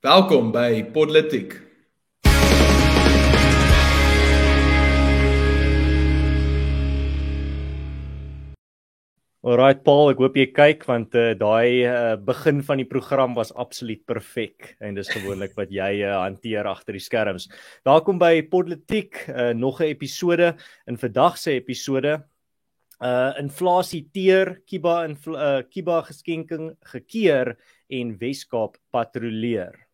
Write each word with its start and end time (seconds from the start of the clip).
Welkom 0.00 0.46
by 0.48 0.80
Podlitiek. 0.94 1.50
Alright 9.44 9.82
Paul, 9.84 10.14
ek 10.14 10.22
hoop 10.24 10.38
jy 10.40 10.46
kyk 10.56 10.86
want 10.88 11.12
uh, 11.20 11.34
daai 11.36 11.84
uh, 11.84 12.14
begin 12.16 12.62
van 12.64 12.80
die 12.80 12.86
program 12.88 13.36
was 13.36 13.52
absoluut 13.52 14.00
perfek 14.08 14.70
en 14.80 14.96
dis 14.96 15.12
gewoonlik 15.12 15.52
wat 15.60 15.68
jy 15.68 15.90
uh, 15.98 16.14
hanteer 16.22 16.64
agter 16.72 16.96
die 16.96 17.04
skerms. 17.04 17.50
Daar 17.84 18.00
kom 18.00 18.16
by 18.16 18.40
Politiek 18.48 19.20
uh, 19.28 19.50
nog 19.52 19.84
'n 19.84 19.92
episode 19.92 20.54
in 20.88 20.96
vandag 20.96 21.36
se 21.36 21.58
episode. 21.60 22.16
Uh 23.04 23.36
inflasie 23.36 24.08
teer, 24.08 24.62
Kiba 24.64 25.04
in 25.04 25.20
uh, 25.28 25.60
Kiba 25.68 26.00
geskenking 26.08 26.72
gekeer 26.88 27.58
en 27.92 28.16
Weskaap 28.16 28.80
patrolleer. 28.88 29.89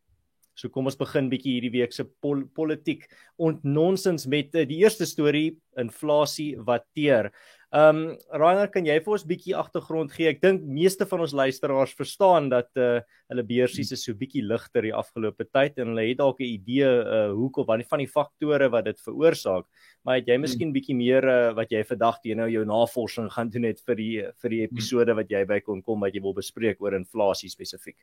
So 0.56 0.72
kom 0.72 0.88
ons 0.88 0.96
begin 0.96 1.28
bietjie 1.28 1.58
hierdie 1.58 1.74
week 1.74 1.92
se 1.92 2.06
pol 2.24 2.46
politiek 2.56 3.04
ontnonsens 3.36 4.24
met 4.32 4.54
uh, 4.56 4.64
die 4.64 4.80
eerste 4.80 5.04
storie 5.08 5.50
inflasie 5.76 6.54
wat 6.64 6.86
teer. 6.96 7.30
Ehm 7.76 7.98
um, 7.98 8.12
Rainer, 8.40 8.68
kan 8.72 8.86
jy 8.86 8.94
vir 9.02 9.12
ons 9.12 9.24
bietjie 9.26 9.52
agtergrond 9.58 10.12
gee? 10.14 10.30
Ek 10.30 10.38
dink 10.40 10.62
meeste 10.64 11.04
van 11.10 11.24
ons 11.24 11.34
luisteraars 11.36 11.92
verstaan 11.98 12.46
dat 12.48 12.70
uh 12.80 13.00
hulle 13.26 13.42
beursies 13.42 13.90
is 13.92 14.04
so 14.06 14.14
bietjie 14.14 14.44
ligter 14.46 14.86
die 14.86 14.94
afgelope 14.94 15.44
tyd 15.50 15.80
en 15.82 15.90
hulle 15.90 16.04
het 16.06 16.20
dalk 16.20 16.40
'n 16.40 16.46
idee 16.46 16.86
uh 16.88 17.34
hoekom 17.34 17.66
van 17.66 17.82
die 17.82 17.88
van 17.90 18.04
die 18.04 18.08
faktore 18.08 18.70
wat 18.72 18.86
dit 18.86 19.02
veroorsaak. 19.08 19.66
Maar 20.04 20.20
het 20.20 20.30
jy 20.30 20.36
hmm. 20.38 20.46
miskien 20.46 20.72
bietjie 20.72 20.96
meer 20.96 21.26
uh 21.26 21.52
wat 21.58 21.74
jy 21.74 21.82
vandag 21.84 22.22
teen 22.22 22.38
nou 22.38 22.48
jou 22.48 22.64
navorsing 22.64 23.28
gaan 23.34 23.50
doen 23.50 23.66
net 23.68 23.82
vir 23.82 23.96
die 23.96 24.14
vir 24.40 24.50
die 24.50 24.62
episode 24.62 25.18
wat 25.18 25.28
jy 25.28 25.44
by 25.44 25.60
kon 25.60 25.82
kom 25.82 26.00
wat 26.00 26.14
jy 26.14 26.22
wil 26.22 26.38
bespreek 26.38 26.80
oor 26.80 26.94
inflasie 26.94 27.50
spesifiek? 27.50 27.98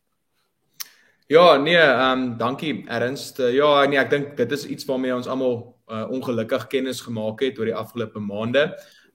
Ja, 1.28 1.56
nee, 1.58 1.78
ehm 1.78 2.20
um, 2.20 2.38
dankie 2.38 2.84
Ernst. 2.88 3.40
Uh, 3.40 3.54
ja, 3.54 3.86
nee, 3.88 3.98
ek 4.00 4.10
dink 4.12 4.34
dit 4.36 4.52
is 4.52 4.66
iets 4.68 4.84
waarmee 4.90 5.14
ons 5.16 5.28
almal 5.32 5.56
uh, 5.88 6.04
ongelukkig 6.12 6.66
kennis 6.68 7.00
gemaak 7.02 7.40
het 7.46 7.60
oor 7.60 7.70
die 7.70 7.76
afgelope 7.80 8.20
maande. 8.20 8.66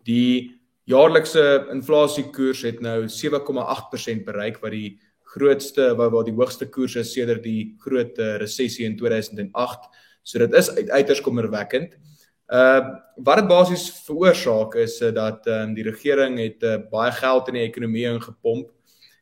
Die 0.09 0.57
jaarlikse 0.89 1.67
inflasiekoers 1.75 2.63
het 2.65 2.81
nou 2.81 3.03
7,8% 3.13 4.25
bereik 4.25 4.57
wat 4.63 4.73
die 4.73 4.97
grootste 5.35 5.91
wat 5.99 6.15
wat 6.15 6.31
die 6.31 6.37
hoogste 6.39 6.71
koers 6.73 6.97
is 6.97 7.13
sedert 7.13 7.45
die 7.45 7.75
groot 7.85 8.17
uh, 8.17 8.39
resessie 8.41 8.89
in 8.89 8.97
2008. 8.97 9.91
So 10.25 10.41
dit 10.41 10.57
is 10.57 10.73
uit, 10.79 10.89
uiters 10.89 11.21
kommerwekkend. 11.21 11.99
Uh 12.49 12.81
wat 13.21 13.43
dit 13.43 13.51
basies 13.51 13.85
veroorsaak 14.07 14.79
is 14.81 14.97
uh, 15.03 15.13
dat 15.13 15.45
um, 15.51 15.77
die 15.77 15.85
regering 15.85 16.39
het 16.41 16.65
uh, 16.65 16.79
baie 16.89 17.13
geld 17.13 17.49
in 17.53 17.61
die 17.61 17.69
ekonomie 17.69 18.09
ingepomp 18.09 18.73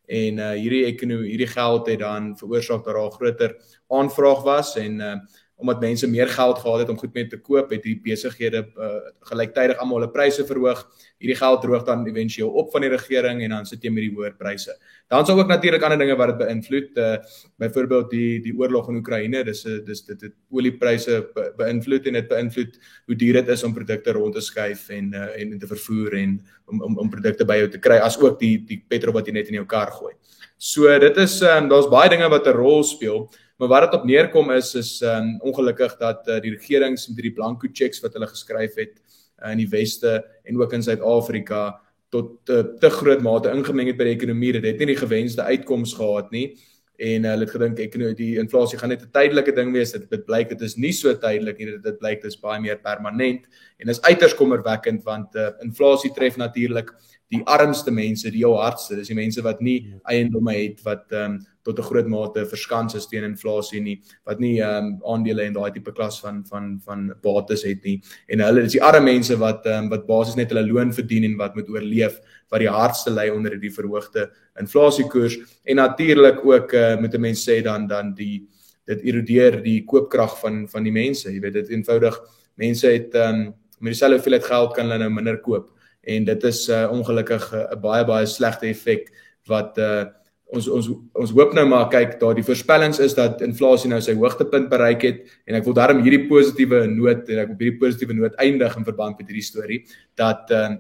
en 0.07 0.39
uh 0.39 0.53
hierdie 0.55 0.85
ekonomie 0.87 1.31
hierdie 1.31 1.51
geld 1.51 1.87
het 1.87 1.99
dan 1.99 2.37
veroorsaak 2.39 2.85
dat 2.85 2.95
daar 2.95 3.07
'n 3.07 3.17
groter 3.19 3.57
aanvraag 3.89 4.43
was 4.43 4.77
en 4.77 5.01
uh 5.01 5.17
omdat 5.57 5.81
mense 5.81 6.09
meer 6.09 6.29
geld 6.29 6.59
gehad 6.59 6.79
het 6.79 6.89
om 6.93 6.99
goed 7.01 7.15
mee 7.15 7.27
te 7.27 7.39
koop, 7.41 7.71
het 7.73 7.83
die 7.83 7.97
besighede 8.05 8.61
uh, 8.77 8.99
gelyktydig 9.31 9.79
almal 9.81 10.03
hulle 10.03 10.13
pryse 10.13 10.45
verhoog. 10.45 10.83
Hierdie 11.17 11.37
geld 11.39 11.63
droog 11.63 11.87
dan 11.87 12.05
éventueel 12.05 12.51
op 12.61 12.69
van 12.75 12.85
die 12.85 12.91
regering 12.93 13.41
en 13.43 13.55
dan 13.55 13.69
sit 13.69 13.85
jy 13.85 13.91
met 13.91 14.05
die 14.05 14.13
hoër 14.13 14.35
pryse. 14.37 14.75
Dan 15.09 15.25
sou 15.25 15.39
ook 15.39 15.49
natuurlik 15.49 15.83
ander 15.87 15.99
dinge 16.03 16.17
wat 16.21 16.35
dit 16.35 16.43
beïnvloed, 16.43 17.01
uh, 17.01 17.17
byvoorbeeld 17.63 18.11
die 18.13 18.43
die 18.45 18.53
oorlog 18.53 18.91
in 18.93 19.01
Oekraïne, 19.01 19.45
dis 19.45 19.65
'n 19.65 19.81
dis 19.87 20.05
dit 20.05 20.21
het 20.21 20.35
oliepryse 20.51 21.23
be, 21.35 21.53
beïnvloed 21.57 22.07
en 22.07 22.13
dit 22.21 22.29
beïnvloed 22.29 22.79
hoe 23.07 23.17
duur 23.17 23.41
dit 23.41 23.49
is 23.49 23.65
om 23.65 23.73
produkte 23.73 24.13
rond 24.13 24.35
te 24.35 24.41
skuif 24.41 24.91
en 24.91 25.15
uh, 25.15 25.41
en 25.41 25.59
te 25.59 25.67
vervoer 25.67 26.21
en 26.21 26.41
om 26.67 26.83
om 26.83 26.99
om 26.99 27.11
produkte 27.11 27.45
by 27.45 27.57
jou 27.57 27.69
te 27.69 27.79
kry, 27.79 27.97
as 27.97 28.21
ook 28.21 28.39
die 28.41 28.59
die 28.67 28.85
petrol 28.89 29.15
wat 29.15 29.27
jy 29.27 29.33
net 29.33 29.49
in 29.49 29.55
jou 29.55 29.67
kar 29.67 29.91
gooi. 29.91 30.13
So 30.59 30.99
dit 30.99 31.17
is 31.17 31.41
um, 31.43 31.69
daar's 31.69 31.89
baie 31.89 32.09
dinge 32.09 32.29
wat 32.29 32.47
'n 32.47 32.57
rol 32.57 32.85
speel. 32.85 33.29
Maar 33.57 33.69
wat 33.69 33.87
dit 33.87 33.99
op 34.01 34.05
neerkom 34.05 34.51
is 34.53 34.75
is 34.75 35.01
um, 35.01 35.37
ongelukkig 35.41 35.97
dat 35.97 36.29
uh, 36.29 36.41
die 36.45 36.53
regerings 36.53 37.09
met 37.09 37.17
hierdie 37.17 37.37
blanco 37.39 37.69
checks 37.73 38.03
wat 38.05 38.13
hulle 38.13 38.29
geskryf 38.29 38.77
het 38.77 38.95
uh, 39.41 39.51
in 39.55 39.63
die 39.63 39.71
weste 39.73 40.19
en 40.45 40.61
ook 40.61 40.73
in 40.77 40.85
Suid-Afrika 40.85 41.81
tot 42.13 42.53
uh, 42.53 42.63
te 42.81 42.91
groot 42.91 43.23
mate 43.25 43.51
ingemeng 43.51 43.89
het 43.91 43.99
by 43.99 44.11
die 44.11 44.17
ekonomie. 44.19 44.53
Dit 44.59 44.69
het 44.69 44.83
nie 44.83 44.93
die 44.93 45.01
gewenste 45.01 45.47
uitkoms 45.49 45.97
gehad 45.97 46.29
nie 46.37 46.51
en 46.97 47.25
uh, 47.25 47.33
hulle 47.33 47.45
het 47.45 47.53
gedink 47.53 47.81
ek 47.85 47.97
nou 48.01 48.13
die 48.17 48.35
inflasie 48.41 48.79
gaan 48.81 48.93
net 48.93 49.03
'n 49.05 49.13
tydelike 49.13 49.53
ding 49.57 49.73
wees. 49.73 49.93
Dit 49.93 50.09
dit 50.11 50.25
blyk 50.27 50.49
dit 50.53 50.63
is 50.63 50.77
nie 50.77 50.93
so 50.93 51.13
tydelik 51.13 51.59
nie. 51.59 51.67
Dit 51.77 51.83
dit 51.83 51.99
blyk 51.99 52.23
dit 52.23 52.33
is 52.33 52.41
baie 52.41 52.61
meer 52.61 52.79
permanent 52.81 53.49
en 53.81 53.89
is 53.89 54.03
uiters 54.03 54.35
kommerwekkend 54.35 55.05
want 55.05 55.37
uh, 55.37 55.51
inflasie 55.65 56.13
tref 56.13 56.37
natuurlik 56.37 56.93
die 57.33 57.43
armste 57.51 57.91
mense, 57.91 58.31
die 58.31 58.45
heel 58.45 58.55
hardste. 58.61 58.97
Dis 59.01 59.11
die 59.11 59.19
mense 59.19 59.43
wat 59.43 59.61
nie 59.65 59.81
ja. 59.81 59.99
eiendomme 60.15 60.55
het 60.55 60.83
wat 60.87 61.13
ehm 61.13 61.37
um, 61.37 61.45
tot 61.67 61.81
'n 61.81 61.83
groot 61.83 62.07
mate 62.07 62.47
verskans 62.47 62.95
is 62.95 63.09
teen 63.11 63.25
inflasie 63.25 63.81
nie, 63.83 63.97
wat 64.25 64.39
nie 64.39 64.61
ehm 64.61 64.85
um, 64.85 65.01
aandele 65.15 65.43
en 65.43 65.53
daai 65.53 65.73
tipe 65.73 65.93
klas 65.93 66.21
van 66.21 66.45
van 66.47 66.81
van 66.85 67.13
bates 67.23 67.65
het 67.67 67.83
nie. 67.85 68.01
En 68.29 68.41
hulle 68.41 68.63
is 68.63 68.73
die 68.73 68.83
arme 68.83 69.05
mense 69.11 69.37
wat 69.37 69.67
ehm 69.67 69.85
um, 69.85 69.91
wat 69.91 70.07
basies 70.07 70.37
net 70.37 70.51
hulle 70.51 70.67
loon 70.67 70.93
verdien 70.93 71.25
en 71.25 71.37
wat 71.37 71.57
moet 71.57 71.69
oorleef 71.69 72.21
wat 72.51 72.61
die 72.61 72.71
hardste 72.71 73.11
ly 73.11 73.29
onder 73.29 73.51
hierdie 73.51 73.75
verhoogde 73.75 74.31
inflasiekoers 74.61 75.39
en 75.65 75.77
natuurlik 75.77 76.45
ook 76.45 76.73
uh, 76.73 76.97
met 77.01 77.15
'n 77.15 77.21
mens 77.21 77.43
sê 77.49 77.63
dan 77.63 77.87
dan 77.87 78.15
die 78.15 78.47
dit 78.87 79.03
erodeer 79.03 79.63
die 79.63 79.85
koopkrag 79.85 80.39
van 80.39 80.69
van 80.69 80.83
die 80.85 80.93
mense. 80.93 81.33
Jy 81.33 81.41
weet 81.41 81.53
dit 81.53 81.69
eenvoudig 81.69 82.21
mense 82.55 82.87
het 82.87 83.15
ehm 83.15 83.35
um, 83.35 83.55
met 83.81 83.93
dieselfde 83.93 84.17
hoeveelheid 84.17 84.45
geld 84.45 84.75
kan 84.75 84.87
hulle 84.87 84.99
nou 84.99 85.11
minder 85.11 85.41
koop 85.41 85.76
en 86.07 86.29
dit 86.29 86.45
is 86.51 86.69
uh, 86.69 86.87
ongelukkig 86.93 87.51
'n 87.53 87.67
uh, 87.75 87.81
baie 87.83 88.05
baie 88.05 88.27
slegte 88.27 88.71
effek 88.71 89.11
wat 89.51 89.79
uh, 89.79 90.07
ons 90.55 90.69
ons 90.71 90.89
ons 91.13 91.33
hoop 91.35 91.55
nou 91.55 91.67
maar 91.67 91.89
kyk 91.91 92.21
daar 92.21 92.35
die 92.35 92.47
voorspellings 92.47 93.01
is 93.03 93.15
dat 93.15 93.43
inflasie 93.43 93.91
nou 93.91 94.01
sy 94.01 94.15
hoogtepunt 94.15 94.69
bereik 94.71 95.03
het 95.03 95.19
en 95.47 95.59
ek 95.59 95.65
wil 95.67 95.75
daarom 95.75 96.03
hierdie 96.03 96.29
positiewe 96.31 96.87
noot 96.87 97.29
en 97.29 97.39
ek 97.43 97.49
wil 97.49 97.59
hierdie 97.59 97.81
positiewe 97.81 98.15
noot 98.15 98.39
eindig 98.39 98.77
in 98.77 98.87
verband 98.87 99.19
met 99.19 99.27
hierdie 99.27 99.51
storie 99.51 99.81
dat 100.15 100.51
uh, 100.55 100.77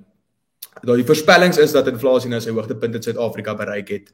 dat 0.82 0.96
die 1.00 1.08
voorspellings 1.08 1.58
is 1.58 1.72
dat 1.72 1.88
inflasie 1.88 2.30
nou 2.30 2.40
sy 2.42 2.52
hoogtepunt 2.54 2.98
in 2.98 3.04
Suid-Afrika 3.04 3.54
bereik 3.56 3.88
het. 3.94 4.10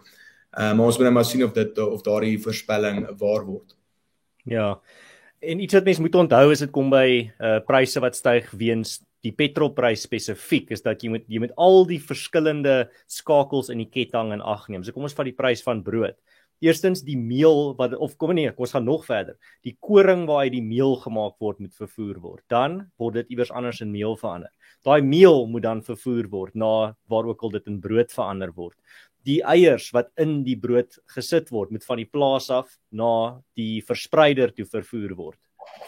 Uh, 0.52 0.72
maar 0.76 0.86
ons 0.86 0.98
moet 0.98 1.08
nou 1.08 1.14
maar 1.16 1.26
sien 1.26 1.44
of 1.44 1.54
dit 1.56 1.78
of 1.78 2.04
daardie 2.06 2.36
voorspelling 2.40 3.06
waar 3.18 3.46
word. 3.46 3.74
Ja. 4.44 4.76
En 5.42 5.62
iets 5.62 5.74
wat 5.74 5.84
mense 5.84 6.00
moet 6.00 6.14
onthou 6.14 6.52
is 6.52 6.62
dit 6.62 6.70
kom 6.70 6.90
by 6.92 7.06
uh 7.42 7.58
pryse 7.66 8.00
wat 8.00 8.18
styg 8.18 8.50
weens 8.58 9.00
die 9.22 9.32
petrolprys 9.34 10.02
spesifiek 10.06 10.72
is 10.74 10.82
dat 10.82 11.02
jy 11.02 11.12
moet 11.14 11.26
jy 11.30 11.42
moet 11.44 11.54
al 11.60 11.84
die 11.86 12.00
verskillende 12.02 12.76
skakels 13.10 13.70
in 13.70 13.82
die 13.82 13.90
ketting 13.90 14.32
in 14.34 14.42
ag 14.42 14.68
neem. 14.68 14.82
So 14.82 14.94
kom 14.94 15.06
ons 15.06 15.16
vat 15.18 15.28
die 15.30 15.36
prys 15.38 15.62
van 15.66 15.82
brood. 15.86 16.18
Eerstens 16.62 17.02
die 17.02 17.18
meel 17.18 17.72
wat 17.78 17.94
of 17.98 18.14
kom 18.18 18.34
nee, 18.38 18.50
ons 18.54 18.74
gaan 18.74 18.86
nog 18.86 19.06
verder. 19.08 19.34
Die 19.66 19.74
koring 19.82 20.28
waaruit 20.28 20.54
die 20.54 20.62
meel 20.62 20.94
gemaak 21.02 21.34
word 21.42 21.62
moet 21.62 21.74
vervoer 21.74 22.20
word. 22.22 22.42
Dan 22.50 22.84
word 23.02 23.18
dit 23.18 23.32
iewers 23.34 23.50
anders 23.50 23.80
in 23.82 23.90
meel 23.94 24.14
verander. 24.18 24.50
Daai 24.86 25.02
meel 25.02 25.46
moet 25.50 25.66
dan 25.66 25.82
vervoer 25.86 26.28
word 26.30 26.58
na 26.58 26.94
waar 27.10 27.30
ook 27.30 27.42
al 27.42 27.56
dit 27.58 27.66
in 27.70 27.80
brood 27.82 28.14
verander 28.14 28.54
word. 28.54 28.78
Die 29.26 29.38
eiers 29.46 29.90
wat 29.94 30.10
in 30.18 30.40
die 30.46 30.58
brood 30.58 30.98
gesit 31.14 31.50
word 31.54 31.70
moet 31.74 31.86
van 31.86 31.98
die 31.98 32.10
plaas 32.10 32.48
af 32.50 32.74
na 32.90 33.42
die 33.58 33.82
verspreider 33.86 34.54
toe 34.54 34.66
vervoer 34.66 35.14
word 35.18 35.38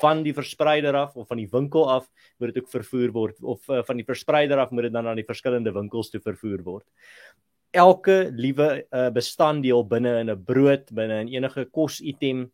van 0.01 0.23
die 0.25 0.35
verspreider 0.35 0.97
af 0.99 1.17
of 1.17 1.29
van 1.29 1.41
die 1.41 1.49
winkel 1.51 1.87
af 1.91 2.09
moet 2.39 2.53
dit 2.53 2.63
ook 2.63 2.71
vervoer 2.73 3.13
word 3.15 3.41
of 3.43 3.69
uh, 3.69 3.83
van 3.87 4.01
die 4.01 4.07
verspreider 4.07 4.59
af 4.59 4.71
moet 4.71 4.89
dit 4.89 4.93
dan 4.95 5.07
aan 5.07 5.21
die 5.21 5.29
verskillende 5.29 5.73
winkels 5.73 6.11
toe 6.11 6.21
vervoer 6.25 6.63
word. 6.67 6.87
Elke 7.75 8.31
liewe 8.31 8.85
uh, 8.85 9.09
bestanddeel 9.11 9.87
binne 9.87 10.19
in 10.21 10.31
'n 10.31 10.45
brood, 10.45 10.91
binne 10.95 11.21
in 11.25 11.33
enige 11.35 11.65
kositem 11.65 12.47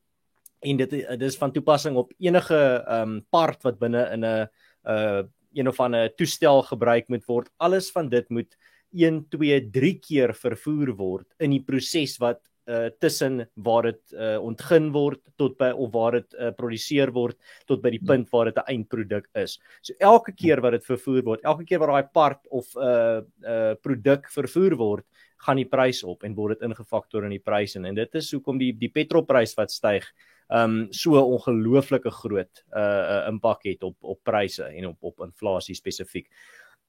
en 0.61 0.77
dit 0.77 0.93
uh, 0.93 1.17
dis 1.17 1.37
van 1.37 1.53
toepassing 1.53 1.97
op 1.97 2.13
enige 2.19 2.85
um, 2.89 3.21
part 3.31 3.63
wat 3.63 3.79
binne 3.79 4.09
in 4.13 4.25
'n 4.25 4.49
uh, 4.85 5.23
een 5.53 5.69
of 5.69 5.81
ander 5.81 6.15
toestel 6.15 6.63
gebruik 6.63 7.09
moet 7.09 7.25
word. 7.27 7.51
Alles 7.59 7.91
van 7.91 8.09
dit 8.09 8.29
moet 8.31 8.57
1 8.93 9.29
2 9.29 9.71
3 9.71 9.99
keer 9.99 10.35
vervoer 10.35 10.95
word 10.97 11.27
in 11.39 11.51
die 11.51 11.63
proses 11.63 12.17
wat 12.19 12.41
uh 12.71 12.91
tussen 13.03 13.43
waar 13.67 13.89
dit 13.91 14.15
uh 14.15 14.39
ontgin 14.43 14.91
word 14.95 15.21
tot 15.41 15.57
by 15.59 15.71
of 15.75 15.93
waar 15.93 16.19
dit 16.19 16.37
uh 16.39 16.51
produseer 16.57 17.13
word 17.17 17.39
tot 17.67 17.83
by 17.83 17.91
die 17.97 18.03
punt 18.07 18.31
waar 18.31 18.51
dit 18.51 18.59
'n 18.59 18.71
eindproduk 18.75 19.27
is. 19.35 19.59
So 19.83 19.95
elke 19.99 20.33
keer 20.33 20.61
wat 20.61 20.79
dit 20.79 20.85
vervoer 20.85 21.23
word, 21.25 21.45
elke 21.45 21.65
keer 21.65 21.83
wat 21.83 21.91
daai 21.91 22.13
part 22.13 22.47
of 22.51 22.67
'n 22.77 22.81
uh 22.83 23.21
uh 23.43 23.75
produk 23.83 24.31
vervoer 24.31 24.77
word, 24.77 25.07
gaan 25.41 25.57
die 25.57 25.69
prys 25.69 26.03
op 26.05 26.25
en 26.25 26.35
word 26.37 26.59
dit 26.59 26.69
ingefaktor 26.69 27.25
in 27.25 27.31
die 27.31 27.45
pryse 27.45 27.81
en 27.81 27.95
dit 27.97 28.15
is 28.15 28.33
hoekom 28.33 28.59
die 28.61 28.73
die 28.77 28.93
petrolprys 28.93 29.57
wat 29.57 29.73
styg 29.73 30.05
um 30.51 30.89
so 30.93 31.17
ongelooflike 31.21 32.11
groot 32.11 32.65
uh 32.77 33.27
impak 33.31 33.65
het 33.65 33.83
op 33.87 33.97
op 34.03 34.21
pryse 34.25 34.67
en 34.67 34.91
op 34.93 34.99
op 35.13 35.25
inflasie 35.25 35.75
spesifiek. 35.75 36.29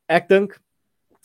Ek 0.10 0.28
dink 0.28 0.60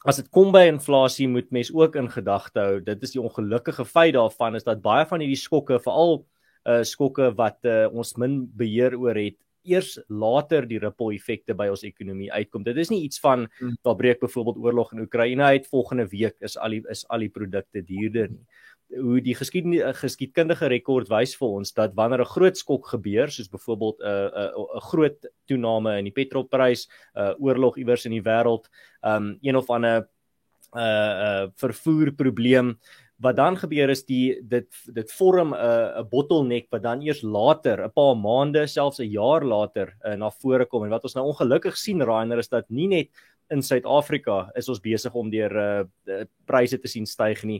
as 0.06 0.20
dit 0.20 0.29
kom 0.35 0.53
by 0.55 0.67
inflasie 0.70 1.26
moet 1.31 1.50
mens 1.55 1.73
ook 1.75 1.97
in 1.99 2.08
gedagte 2.12 2.62
hou 2.62 2.79
dit 2.85 3.03
is 3.03 3.17
die 3.17 3.23
ongelukkige 3.23 3.85
feit 3.88 4.14
daarvan 4.14 4.58
is 4.58 4.67
dat 4.67 4.85
baie 4.85 5.06
van 5.11 5.25
hierdie 5.25 5.41
skokke 5.41 5.81
veral 5.82 6.20
uh 6.67 6.82
skokke 6.82 7.31
wat 7.38 7.58
uh, 7.67 7.87
ons 7.94 8.17
min 8.19 8.41
beheer 8.58 8.97
oor 8.99 9.19
het 9.19 9.38
eers 9.67 9.97
later 10.08 10.67
die 10.67 10.79
ripple 10.79 11.14
effekte 11.14 11.55
by 11.58 11.67
ons 11.73 11.82
ekonomie 11.82 12.31
uitkom. 12.31 12.62
Dit 12.62 12.79
is 12.79 12.91
nie 12.93 13.00
iets 13.03 13.19
van 13.19 13.49
hmm. 13.58 13.75
daar 13.82 13.97
breek 13.99 14.20
byvoorbeeld 14.23 14.61
oorlog 14.62 14.93
in 14.94 15.03
Oekraïne 15.03 15.43
uit 15.56 15.67
volgende 15.67 16.06
week 16.12 16.37
is 16.47 16.55
al 16.56 16.76
die 16.76 16.82
is 16.91 17.03
al 17.11 17.26
die 17.26 17.32
produkte 17.35 17.82
duurder 17.82 18.31
nie 18.31 18.47
hoe 18.94 19.20
die 19.20 19.34
geskied 19.34 19.66
geskiedkundige 19.98 20.68
rekord 20.70 21.08
wys 21.10 21.34
vir 21.38 21.48
ons 21.58 21.72
dat 21.74 21.94
wanneer 21.94 22.20
'n 22.20 22.34
groot 22.34 22.56
skok 22.56 22.86
gebeur 22.86 23.28
soos 23.30 23.48
byvoorbeeld 23.48 23.98
'n 24.00 24.06
uh, 24.06 24.26
'n 24.26 24.52
uh, 24.56 24.76
'n 24.76 24.86
groot 24.90 25.18
toename 25.46 25.98
in 25.98 26.04
die 26.04 26.12
petrolprys, 26.12 26.86
'n 27.14 27.20
uh, 27.20 27.34
oorlog 27.38 27.78
iewers 27.78 28.06
in 28.06 28.12
die 28.12 28.22
wêreld, 28.22 28.68
um 29.02 29.38
een 29.42 29.56
of 29.56 29.70
ander 29.70 30.08
'n 30.74 30.78
uh, 30.78 30.82
uh, 30.82 31.46
vervoerprobleem 31.56 32.78
wat 33.16 33.36
dan 33.36 33.56
gebeur 33.56 33.88
is 33.90 34.04
die 34.04 34.36
dit 34.42 34.68
dit 34.92 35.12
vorm 35.12 35.54
'n 35.54 35.56
uh, 35.56 36.00
'n 36.00 36.08
bottleneck 36.08 36.66
wat 36.70 36.82
dan 36.82 37.02
eers 37.02 37.22
later 37.22 37.84
'n 37.84 37.92
paar 37.92 38.16
maande 38.16 38.66
selfs 38.66 39.00
'n 39.00 39.10
jaar 39.10 39.44
later 39.44 39.96
uh, 40.04 40.14
na 40.14 40.30
vore 40.30 40.66
kom. 40.66 40.84
En 40.84 40.90
wat 40.90 41.02
ons 41.02 41.14
nou 41.14 41.26
ongelukkig 41.26 41.76
sien 41.76 42.02
Rainer 42.02 42.38
is 42.38 42.48
dat 42.48 42.68
nie 42.68 42.88
net 42.88 43.08
in 43.50 43.62
Suid-Afrika 43.62 44.50
is 44.58 44.69
ons 44.72 44.81
besig 44.82 45.14
om 45.14 45.31
deur 45.31 45.52
uh 45.56 46.25
pryse 46.46 46.78
te 46.78 46.87
sien 46.87 47.06
styg 47.06 47.40
nie. 47.43 47.58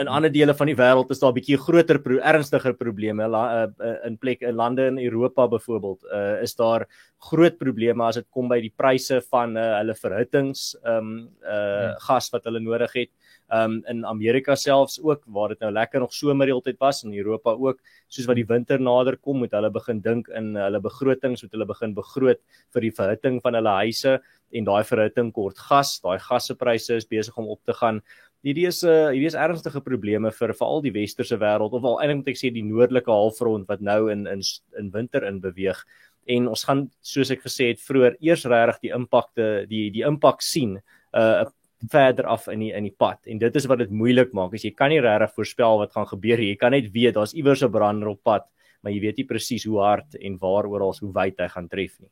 In 0.00 0.08
ander 0.12 0.28
dele 0.32 0.52
van 0.52 0.68
die 0.68 0.76
wêreld 0.76 1.10
is 1.10 1.20
daar 1.20 1.32
'n 1.32 1.38
bietjie 1.38 1.56
groter 1.56 1.98
pro 1.98 2.18
ernstiger 2.20 2.74
probleme 2.76 3.28
la, 3.28 3.64
uh, 3.64 4.06
in 4.06 4.18
plek 4.18 4.42
in 4.42 4.54
lande 4.54 4.86
in 4.86 4.98
Europa 4.98 5.48
byvoorbeeld. 5.48 6.04
Uh 6.04 6.42
is 6.42 6.54
daar 6.54 6.86
groot 7.18 7.58
probleme 7.58 8.04
as 8.04 8.16
dit 8.16 8.26
kom 8.30 8.48
by 8.48 8.60
die 8.60 8.72
pryse 8.76 9.20
van 9.30 9.56
uh, 9.56 9.78
hulle 9.78 9.94
verhittings 9.94 10.76
um 10.84 11.30
uh 11.42 11.50
hmm. 11.50 11.96
gas 12.06 12.30
wat 12.32 12.44
hulle 12.44 12.60
nodig 12.60 12.92
het. 12.92 13.10
Um 13.52 13.80
in 13.90 14.04
Amerika 14.06 14.54
selfs 14.54 15.00
ook 15.02 15.24
waar 15.26 15.48
dit 15.48 15.60
nou 15.60 15.72
lekker 15.72 16.00
nog 16.00 16.12
somer 16.14 16.46
heeltyd 16.46 16.78
was 16.78 17.04
in 17.04 17.14
Europa 17.14 17.50
ook 17.50 17.80
soos 18.08 18.26
wat 18.30 18.38
die 18.38 18.46
winter 18.46 18.80
nader 18.80 19.16
kom 19.16 19.42
moet 19.42 19.52
hulle 19.52 19.70
begin 19.70 20.00
dink 20.00 20.28
in 20.28 20.54
hulle 20.54 20.80
begrotings 20.80 21.42
moet 21.42 21.56
hulle 21.56 21.66
begin 21.66 21.94
begroot 21.94 22.40
vir 22.74 22.86
die 22.86 22.92
verhitting 22.94 23.40
van 23.42 23.58
hulle 23.58 23.74
huise 23.82 24.20
en 24.50 24.66
daai 24.66 24.82
verhitting 24.86 25.30
kort 25.34 25.58
gas, 25.58 25.98
daai 26.02 26.18
gaspryse 26.22 26.98
is 26.98 27.06
besig 27.06 27.36
om 27.38 27.48
op 27.50 27.60
te 27.66 27.74
gaan. 27.76 28.00
Hierdie 28.42 28.66
is 28.66 28.82
'n 28.82 28.88
uh, 28.88 28.92
eh, 28.92 29.12
hierdie 29.14 29.30
is 29.30 29.34
ernstige 29.34 29.80
probleme 29.80 30.30
vir 30.32 30.54
veral 30.54 30.80
die 30.82 30.92
westerse 30.92 31.36
wêreld 31.36 31.72
of 31.72 31.84
al 31.84 32.00
eintlik 32.00 32.16
moet 32.16 32.28
ek 32.28 32.40
sê 32.40 32.52
die 32.52 32.64
noordelike 32.64 33.10
halfrond 33.10 33.68
wat 33.68 33.80
nou 33.80 34.10
in 34.10 34.26
in 34.26 34.40
in 34.78 34.90
winter 34.90 35.24
in 35.24 35.40
beweeg 35.40 35.84
en 36.26 36.48
ons 36.48 36.64
gaan 36.64 36.90
soos 37.02 37.30
ek 37.30 37.42
gesê 37.42 37.68
het 37.68 37.80
vroeër 37.80 38.16
eers 38.20 38.44
regtig 38.44 38.80
die 38.80 38.94
impakte 38.96 39.66
die 39.68 39.90
die 39.90 40.04
impak 40.06 40.42
sien 40.42 40.80
uh 41.12 41.44
verder 41.88 42.26
af 42.26 42.48
in 42.48 42.60
die 42.60 42.72
in 42.72 42.84
die 42.84 42.96
pad 42.96 43.18
en 43.26 43.38
dit 43.38 43.56
is 43.56 43.66
wat 43.66 43.78
dit 43.78 43.90
moeilik 43.90 44.32
maak 44.32 44.54
as 44.54 44.64
jy 44.64 44.70
kan 44.70 44.90
nie 44.90 45.00
regtig 45.00 45.34
voorspel 45.34 45.78
wat 45.78 45.92
gaan 45.92 46.06
gebeur 46.06 46.38
jy 46.38 46.56
kan 46.56 46.72
net 46.72 46.92
weet 46.92 47.14
daar's 47.14 47.34
iewers 47.34 47.62
'n 47.62 47.72
brander 47.72 48.08
op 48.08 48.22
pad 48.22 48.46
maar 48.82 48.92
jy 48.92 49.00
weet 49.00 49.16
nie 49.16 49.26
presies 49.26 49.64
hoe 49.64 49.80
hard 49.80 50.14
en 50.14 50.38
waar 50.38 50.66
oral 50.66 50.94
hoe 51.00 51.12
wyd 51.12 51.38
hy 51.38 51.48
gaan 51.48 51.68
tref 51.68 52.00
nie 52.00 52.10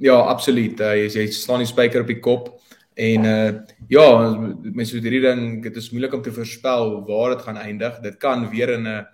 Ja, 0.00 0.16
absoluut. 0.26 0.80
Uh, 0.80 0.94
jy 0.96 1.08
jy 1.20 1.26
staan 1.36 1.60
die 1.62 1.68
spyker 1.68 2.02
op 2.02 2.08
die 2.10 2.20
kop 2.22 2.48
en 2.92 3.26
uh 3.28 3.50
ja, 3.88 4.04
mense 4.76 4.96
moet 4.96 5.06
hierdie 5.06 5.22
ding 5.24 5.44
dit 5.64 5.76
is 5.76 5.90
moeilik 5.92 6.14
om 6.16 6.22
te 6.24 6.32
voorspel 6.32 6.98
waar 7.08 7.36
dit 7.36 7.44
gaan 7.46 7.60
eindig. 7.60 8.00
Dit 8.04 8.18
kan 8.20 8.48
weer 8.50 8.74
in 8.74 8.88
'n 8.88 9.06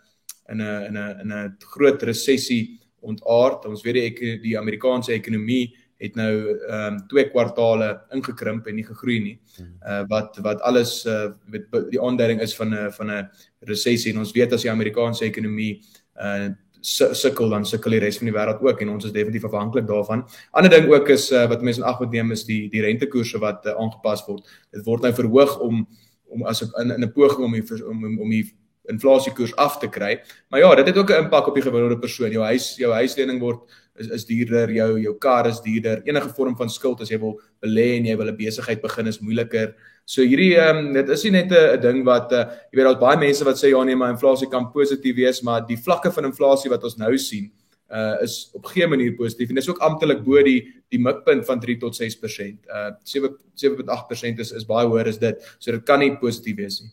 in 0.48 0.62
'n 0.62 0.84
in 0.88 0.96
'n 0.96 1.20
in 1.20 1.32
'n 1.32 1.56
groot 1.74 2.02
resessie 2.02 2.80
ontaard. 3.00 3.66
Ons 3.66 3.82
weet 3.82 3.94
die 3.94 4.38
die 4.40 4.58
Amerikaanse 4.58 5.12
ekonomie 5.12 5.74
het 5.98 6.14
nou 6.14 6.32
ehm 6.68 6.94
um, 6.94 6.98
twee 7.10 7.26
kwartaale 7.30 7.88
ingekrimp 8.14 8.66
en 8.66 8.74
nie 8.74 8.86
gegroei 8.86 9.18
nie. 9.20 9.36
Uh 9.82 10.04
wat 10.08 10.38
wat 10.42 10.60
alles 10.60 11.04
uh 11.06 11.32
met 11.46 11.66
die 11.90 12.00
aanduiding 12.00 12.40
is 12.40 12.54
van 12.56 12.74
'n 12.74 12.92
van 12.92 13.10
'n 13.10 13.28
resessie 13.60 14.12
en 14.12 14.18
ons 14.18 14.32
weet 14.32 14.52
as 14.52 14.62
die 14.62 14.70
Amerikaanse 14.70 15.24
ekonomie 15.24 15.82
uh 16.16 16.48
sukkel 16.80 17.50
dan 17.50 17.66
sukkel 17.66 17.90
die 17.90 18.00
res 18.00 18.18
van 18.18 18.28
die 18.30 18.34
wêreld 18.34 18.62
ook 18.62 18.80
en 18.80 18.88
ons 18.88 19.04
is 19.04 19.12
definitief 19.12 19.44
afhanklik 19.44 19.86
daarvan. 19.86 20.24
Ander 20.52 20.70
ding 20.70 20.86
ook 20.92 21.08
is 21.08 21.30
uh, 21.32 21.46
wat 21.48 21.62
mense 21.62 21.80
in 21.80 21.86
ag 21.86 21.98
moet 22.00 22.12
neem 22.12 22.30
is 22.32 22.44
die 22.44 22.68
die 22.70 22.82
rentekoerse 22.82 23.38
wat 23.38 23.66
uh, 23.66 23.74
aangepas 23.74 24.24
word. 24.26 24.46
Dit 24.70 24.84
word 24.84 25.02
nou 25.02 25.12
verhoog 25.12 25.58
om 25.58 25.86
om 26.28 26.44
as 26.44 26.62
in 26.62 26.90
in 26.90 27.02
'n 27.02 27.12
poging 27.12 27.44
om 27.44 27.52
die, 27.52 27.86
om 27.86 28.20
om 28.20 28.30
die 28.30 28.54
inflasiekoers 28.88 29.56
af 29.56 29.78
te 29.78 29.88
kry. 29.88 30.20
Maar 30.48 30.60
ja, 30.60 30.74
dit 30.74 30.86
het 30.86 30.96
ook 30.96 31.10
'n 31.10 31.24
impak 31.24 31.46
op 31.46 31.54
die 31.54 31.62
gewone 31.62 31.98
persoon. 31.98 32.30
Jou 32.30 32.44
huis 32.44 32.76
jou 32.76 32.92
huislening 32.92 33.40
word 33.40 33.60
is 34.00 34.08
is 34.08 34.24
duurder, 34.24 34.70
jou 34.70 34.98
jou 35.00 35.14
kar 35.18 35.46
is 35.46 35.60
duurder. 35.60 36.02
Enige 36.04 36.32
vorm 36.36 36.56
van 36.56 36.68
skuld 36.68 37.00
as 37.00 37.10
jy 37.10 37.18
wil 37.18 37.38
belê 37.64 37.96
en 37.98 38.06
jy 38.06 38.16
wil 38.16 38.28
'n 38.28 38.36
besigheid 38.36 38.82
begin 38.82 39.06
is 39.06 39.20
moeiliker. 39.20 39.74
So 40.04 40.22
hierdie 40.22 40.56
ehm 40.56 40.76
um, 40.76 40.92
dit 40.92 41.08
is 41.08 41.24
nie 41.24 41.30
net 41.30 41.52
'n 41.52 41.80
ding 41.80 42.04
wat 42.04 42.32
uh, 42.32 42.44
jy 42.72 42.76
weet 42.76 42.86
daar's 42.86 43.00
baie 43.00 43.18
mense 43.18 43.44
wat 43.44 43.56
sê 43.56 43.70
ja 43.70 43.84
nee, 43.84 43.96
maar 43.96 44.10
inflasie 44.10 44.48
kan 44.48 44.72
positief 44.72 45.16
wees, 45.16 45.42
maar 45.42 45.66
die 45.66 45.76
vlakke 45.76 46.10
van 46.12 46.24
inflasie 46.24 46.70
wat 46.70 46.84
ons 46.84 46.96
nou 46.96 47.16
sien 47.18 47.50
uh 47.88 48.22
is 48.22 48.50
op 48.52 48.66
geen 48.66 48.88
manier 48.88 49.14
positief 49.16 49.48
en 49.48 49.54
dis 49.54 49.68
ook 49.68 49.78
amptelik 49.80 50.20
bo 50.24 50.42
die 50.44 50.60
die 50.92 51.00
mikpunt 51.00 51.44
van 51.44 51.60
3 51.60 51.76
tot 51.80 51.96
6%. 51.96 52.68
Uh 52.68 52.90
7 53.02 53.36
7.8% 53.56 54.42
is 54.44 54.52
is 54.52 54.66
baie 54.66 54.86
hoër 54.86 55.08
as 55.08 55.18
dit. 55.18 55.40
So 55.58 55.72
dit 55.72 55.84
kan 55.84 56.00
nie 56.00 56.16
positief 56.16 56.56
wees 56.56 56.82
nie. 56.82 56.92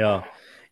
Ja. 0.00 0.22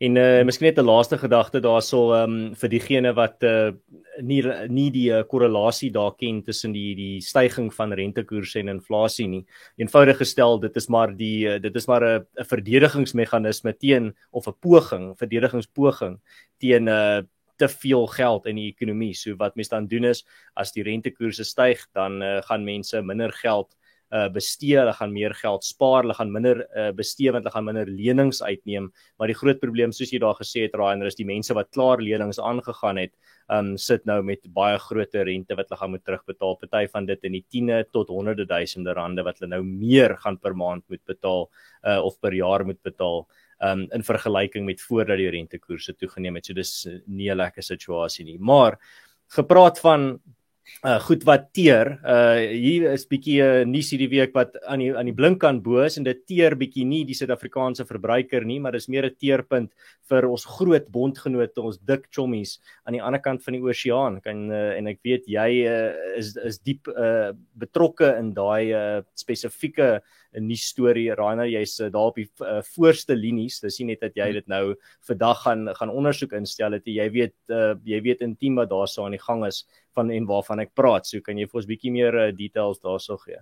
En 0.00 0.16
uh 0.16 0.44
miskien 0.48 0.66
net 0.68 0.78
'n 0.78 0.88
laaste 0.88 1.18
gedagte 1.18 1.60
daarso 1.60 2.14
um 2.24 2.54
vir 2.54 2.68
diegene 2.68 3.12
wat 3.12 3.42
uh 3.42 3.72
nie 4.18 4.42
nie 4.68 4.90
die 4.90 5.08
uh, 5.12 5.22
korrelasie 5.28 5.90
daar 5.94 6.14
ken 6.18 6.42
tussen 6.42 6.72
die 6.72 6.94
die 6.98 7.20
stygings 7.20 7.76
van 7.76 7.92
rentekoerse 7.92 8.60
en 8.60 8.68
inflasie 8.68 9.28
nie. 9.28 9.42
Eenvoudig 9.80 10.18
gestel, 10.18 10.58
dit 10.60 10.76
is 10.76 10.88
maar 10.88 11.14
die 11.16 11.46
uh, 11.48 11.58
dit 11.62 11.76
is 11.76 11.86
maar 11.86 12.04
'n 12.04 12.44
verdedigingsmeganisme 12.44 13.76
teen 13.78 14.14
of 14.30 14.46
'n 14.46 14.56
poging, 14.60 15.14
verdedigingspoging 15.18 16.20
teen 16.58 16.84
'n 16.84 16.88
uh, 16.88 17.22
te 17.60 17.68
veel 17.68 18.06
geld 18.06 18.46
in 18.46 18.56
die 18.56 18.70
ekonomie. 18.72 19.14
So 19.14 19.36
wat 19.36 19.56
mense 19.56 19.70
dan 19.70 19.86
doen 19.86 20.04
is 20.04 20.24
as 20.56 20.72
die 20.72 20.82
rentekoerse 20.82 21.44
styg, 21.44 21.86
dan 21.92 22.22
uh, 22.22 22.40
gaan 22.42 22.64
mense 22.64 23.02
minder 23.02 23.32
geld 23.32 23.76
uh 24.12 24.28
bestee, 24.28 24.76
hulle 24.78 24.92
gaan 24.92 25.12
meer 25.12 25.34
geld 25.34 25.64
spaar, 25.64 26.02
hulle 26.02 26.14
gaan 26.14 26.32
minder 26.32 26.64
uh 26.76 26.90
bestee 26.92 27.30
want 27.30 27.44
hulle 27.44 27.54
gaan 27.54 27.64
minder 27.64 27.86
lenings 27.86 28.42
uitneem. 28.42 28.90
Maar 29.18 29.30
die 29.30 29.38
groot 29.38 29.60
probleem 29.60 29.92
soos 29.92 30.10
jy 30.12 30.18
daar 30.18 30.38
gesê 30.38 30.64
het 30.66 30.74
Ryan, 30.74 31.02
is 31.06 31.18
die 31.18 31.26
mense 31.28 31.54
wat 31.54 31.70
klaar 31.70 32.02
lenings 32.02 32.40
aangegaan 32.40 32.98
het, 32.98 33.12
um 33.50 33.76
sit 33.78 34.06
nou 34.06 34.20
met 34.22 34.46
baie 34.54 34.78
groter 34.78 35.26
rente 35.26 35.56
wat 35.58 35.68
hulle 35.68 35.80
gaan 35.80 35.90
moet 35.90 36.04
terugbetaal. 36.04 36.56
Party 36.60 36.86
van 36.92 37.06
dit 37.06 37.24
in 37.24 37.32
die 37.38 37.44
tiene 37.48 37.84
tot 37.92 38.08
honderde 38.08 38.46
duisende 38.46 38.94
rande 38.94 39.22
wat 39.26 39.38
hulle 39.38 39.50
nou 39.56 39.62
meer 39.64 40.16
gaan 40.18 40.38
per 40.38 40.54
maand 40.54 40.84
moet 40.88 41.04
betaal 41.06 41.48
uh 41.84 42.00
of 42.04 42.18
per 42.20 42.34
jaar 42.34 42.64
moet 42.64 42.82
betaal 42.82 43.26
um 43.62 43.86
in 43.92 44.02
vergelyking 44.02 44.66
met 44.66 44.80
voordat 44.80 45.18
die 45.20 45.30
rentekoerse 45.30 45.94
toegeneem 45.94 46.34
het. 46.38 46.46
So 46.46 46.54
dis 46.54 46.86
nie 47.06 47.30
'n 47.30 47.36
lekker 47.36 47.62
situasie 47.62 48.24
nie. 48.24 48.38
Maar 48.38 48.78
gepraat 49.28 49.78
van 49.78 50.20
uh 50.84 50.98
goed 51.04 51.24
wat 51.28 51.50
teer. 51.52 51.98
Uh 52.04 52.40
hier 52.52 52.92
is 52.92 53.06
bietjie 53.10 53.40
'n 53.42 53.64
uh, 53.64 53.64
nuus 53.68 53.90
hierdie 53.92 54.10
week 54.10 54.32
wat 54.34 54.56
aan 54.64 54.80
die 54.80 54.92
aan 54.96 55.08
die 55.10 55.16
blinkkant 55.16 55.62
bo 55.62 55.82
is 55.84 55.98
en 55.98 56.04
dit 56.04 56.20
teer 56.26 56.56
bietjie 56.56 56.86
nie 56.86 57.04
die 57.04 57.14
Suid-Afrikaanse 57.14 57.84
verbruiker 57.84 58.44
nie, 58.44 58.60
maar 58.60 58.72
dis 58.72 58.88
meer 58.88 59.06
'n 59.06 59.16
teerpunt 59.18 59.72
vir 60.08 60.26
ons 60.26 60.44
groot 60.44 60.86
bondgenote, 60.90 61.60
ons 61.62 61.78
dik 61.78 62.08
chommies 62.10 62.58
aan 62.86 62.94
die 62.94 63.02
ander 63.02 63.20
kant 63.20 63.42
van 63.42 63.54
die 63.54 63.62
oseaan. 63.62 64.20
Kan 64.20 64.50
uh, 64.50 64.76
en 64.78 64.86
ek 64.86 65.00
weet 65.04 65.26
jy 65.26 65.66
uh, 65.66 65.92
is 66.16 66.36
is 66.36 66.58
diep 66.58 66.88
uh 66.88 67.32
betrokke 67.54 68.16
in 68.18 68.32
daai 68.34 68.72
uh 68.72 69.02
spesifieke 69.14 70.00
'n 70.32 70.46
nuus 70.46 70.68
storie 70.70 71.10
Rainer 71.18 71.48
jy's 71.50 71.80
uh, 71.80 71.90
daar 71.90 72.10
op 72.12 72.18
die 72.20 72.28
uh, 72.44 72.60
voorste 72.74 73.16
linies 73.18 73.58
dis 73.60 73.80
nie 73.80 73.90
net 73.90 74.04
dat 74.04 74.18
jy 74.18 74.30
dit 74.38 74.46
nou 74.50 74.76
vandag 75.08 75.42
gaan 75.42 75.64
gaan 75.74 75.90
ondersoek 75.90 76.36
instel 76.38 76.76
het 76.78 76.86
jy 76.86 77.08
weet 77.10 77.34
uh, 77.50 77.74
jy 77.84 78.00
weet 78.04 78.22
intiem 78.22 78.60
wat 78.60 78.70
daarso 78.70 79.04
aan 79.04 79.16
die 79.16 79.22
gang 79.22 79.42
is 79.48 79.64
van 80.00 80.10
en 80.14 80.28
waarvan 80.28 80.64
ek 80.64 80.74
praat. 80.76 81.08
So 81.08 81.24
kan 81.24 81.38
jy 81.38 81.48
vir 81.48 81.62
ons 81.62 81.68
bietjie 81.68 81.92
meer 81.94 82.16
uh, 82.16 82.28
details 82.36 82.80
daarso 82.82 83.18
gee? 83.20 83.40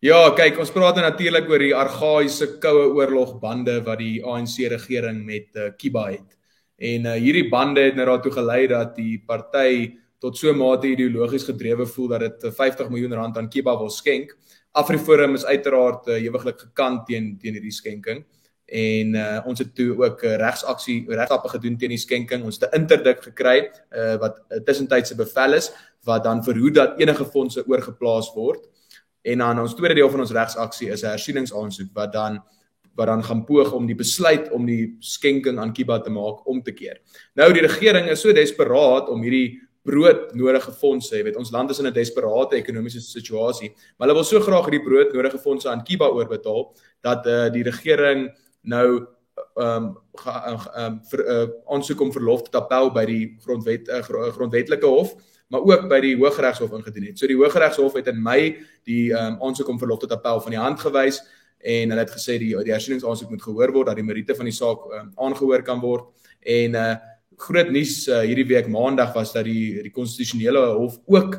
Ja, 0.00 0.30
kyk, 0.32 0.56
ons 0.62 0.72
praat 0.72 0.96
nou 0.96 1.04
natuurlik 1.04 1.48
oor 1.52 1.60
die 1.60 1.74
argaïese 1.76 2.54
koue 2.62 2.86
oorlogbande 2.96 3.82
wat 3.84 4.00
die 4.00 4.22
ANC 4.24 4.62
regering 4.72 5.18
met 5.26 5.50
uh, 5.60 5.70
Kiba 5.76 6.06
het. 6.08 6.38
En 6.80 7.10
uh, 7.10 7.18
hierdie 7.20 7.50
bande 7.52 7.84
het 7.84 7.98
nou 7.98 8.06
daartoe 8.08 8.32
gelei 8.32 8.62
dat 8.70 8.94
die 8.96 9.18
party 9.28 9.98
tot 10.20 10.40
so 10.40 10.54
mate 10.56 10.88
ideologies 10.88 11.44
gedrewe 11.48 11.84
voel 11.88 12.14
dat 12.14 12.24
dit 12.24 12.48
50 12.56 12.88
miljoen 12.92 13.18
rand 13.18 13.36
aan 13.36 13.50
Kiba 13.52 13.76
wil 13.76 13.92
skenk. 13.92 14.32
Afriforum 14.80 15.36
is 15.36 15.44
uiteraard 15.44 16.08
uh, 16.08 16.16
ewiglik 16.16 16.64
gekant 16.64 17.04
teen 17.08 17.34
teen 17.40 17.58
hierdie 17.58 17.74
skenking. 17.74 18.24
En 18.70 19.14
uh, 19.14 19.40
ons 19.50 19.58
het 19.58 19.74
toe 19.74 19.96
ook 19.98 20.22
uh, 20.22 20.36
regsaksie 20.38 21.02
regstappe 21.08 21.48
gedoen 21.48 21.76
teen 21.78 21.90
die 21.90 21.98
skenking. 21.98 22.44
Ons 22.46 22.60
het 22.60 22.70
'n 22.70 22.80
interdik 22.80 23.22
gekry 23.22 23.70
uh, 23.90 24.16
wat 24.22 24.38
'n 24.50 24.64
tussentydse 24.64 25.16
bevel 25.16 25.54
is 25.54 25.72
wat 26.04 26.24
dan 26.24 26.44
verhoed 26.44 26.74
dat 26.74 27.00
enige 27.00 27.24
fondse 27.24 27.66
oorgeplaas 27.66 28.32
word. 28.34 28.68
En 29.22 29.38
dan 29.38 29.60
ons 29.60 29.74
tweede 29.74 29.94
deel 29.94 30.10
van 30.10 30.20
ons 30.20 30.32
regsaksie 30.32 30.90
is 30.90 31.02
'n 31.02 31.10
hersieningsaansoek 31.10 31.90
wat 31.92 32.12
dan 32.12 32.42
wat 32.94 33.06
dan 33.06 33.24
gaan 33.24 33.44
poog 33.44 33.72
om 33.72 33.86
die 33.86 33.94
besluit 33.94 34.50
om 34.50 34.66
die 34.66 34.96
skenking 34.98 35.58
aan 35.58 35.72
Kiba 35.72 36.00
te 36.00 36.10
maak 36.10 36.46
om 36.46 36.62
te 36.62 36.72
keer. 36.72 37.00
Nou 37.34 37.52
die 37.52 37.62
regering 37.62 38.08
is 38.08 38.20
so 38.20 38.32
desperaat 38.32 39.08
om 39.08 39.22
hierdie 39.22 39.60
broodnodige 39.82 40.72
fondse, 40.72 41.16
jy 41.16 41.24
weet 41.24 41.38
ons 41.40 41.50
land 41.50 41.70
is 41.70 41.78
in 41.78 41.86
'n 41.86 41.92
desperate 41.92 42.56
ekonomiese 42.56 43.00
situasie, 43.00 43.72
maar 43.96 44.08
hulle 44.08 44.20
wil 44.20 44.24
so 44.24 44.40
graag 44.40 44.68
hierdie 44.68 44.84
broodnodige 44.84 45.38
fondse 45.38 45.68
aan 45.68 45.84
Kiba 45.84 46.08
oorbetaal 46.08 46.74
dat 47.00 47.26
uh, 47.26 47.48
die 47.48 47.62
regering 47.62 48.28
nou 48.62 49.06
ehm 49.56 49.84
um, 49.84 49.96
ehm 50.24 50.56
um, 50.76 51.00
vir 51.10 51.20
'n 51.24 51.42
uh, 51.42 51.48
aansoek 51.74 52.00
om 52.00 52.12
verlof 52.12 52.42
tot 52.42 52.62
appel 52.62 52.90
by 52.92 53.04
die 53.04 53.36
grondwet 53.40 53.88
uh, 53.88 54.02
grondwetlike 54.02 54.86
hof 54.86 55.14
maar 55.50 55.60
ook 55.66 55.88
by 55.88 55.98
die 56.00 56.16
Hooggeregshof 56.16 56.70
ingedien 56.72 57.08
het. 57.10 57.18
So 57.18 57.26
die 57.26 57.36
Hooggeregshof 57.36 57.96
het 57.98 58.06
in 58.06 58.22
Mei 58.22 58.56
die 58.86 59.12
ehm 59.12 59.34
um, 59.34 59.42
aansoek 59.42 59.68
om 59.68 59.78
verlof 59.78 59.98
tot 59.98 60.12
appel 60.12 60.40
van 60.40 60.50
die 60.50 60.60
hand 60.60 60.80
gewys 60.80 61.22
en 61.58 61.90
hulle 61.90 62.04
het 62.04 62.12
gesê 62.14 62.38
die 62.38 62.52
die 62.64 62.72
hersieningsaansoek 62.72 63.30
moet 63.30 63.42
gehoor 63.42 63.72
word 63.72 63.90
dat 63.90 63.98
die 63.98 64.06
meriete 64.06 64.36
van 64.36 64.48
die 64.48 64.54
saak 64.54 64.86
um, 64.96 65.10
aangehoor 65.16 65.62
kan 65.62 65.80
word 65.80 66.08
en 66.40 66.74
uh 66.74 66.92
groot 67.40 67.70
nuus 67.72 68.04
uh, 68.08 68.20
hierdie 68.20 68.44
week 68.44 68.66
maandag 68.68 69.14
was 69.16 69.32
dat 69.32 69.46
die 69.48 69.82
die 69.82 69.92
konstitusionele 69.92 70.60
hof 70.76 70.98
ook 71.06 71.38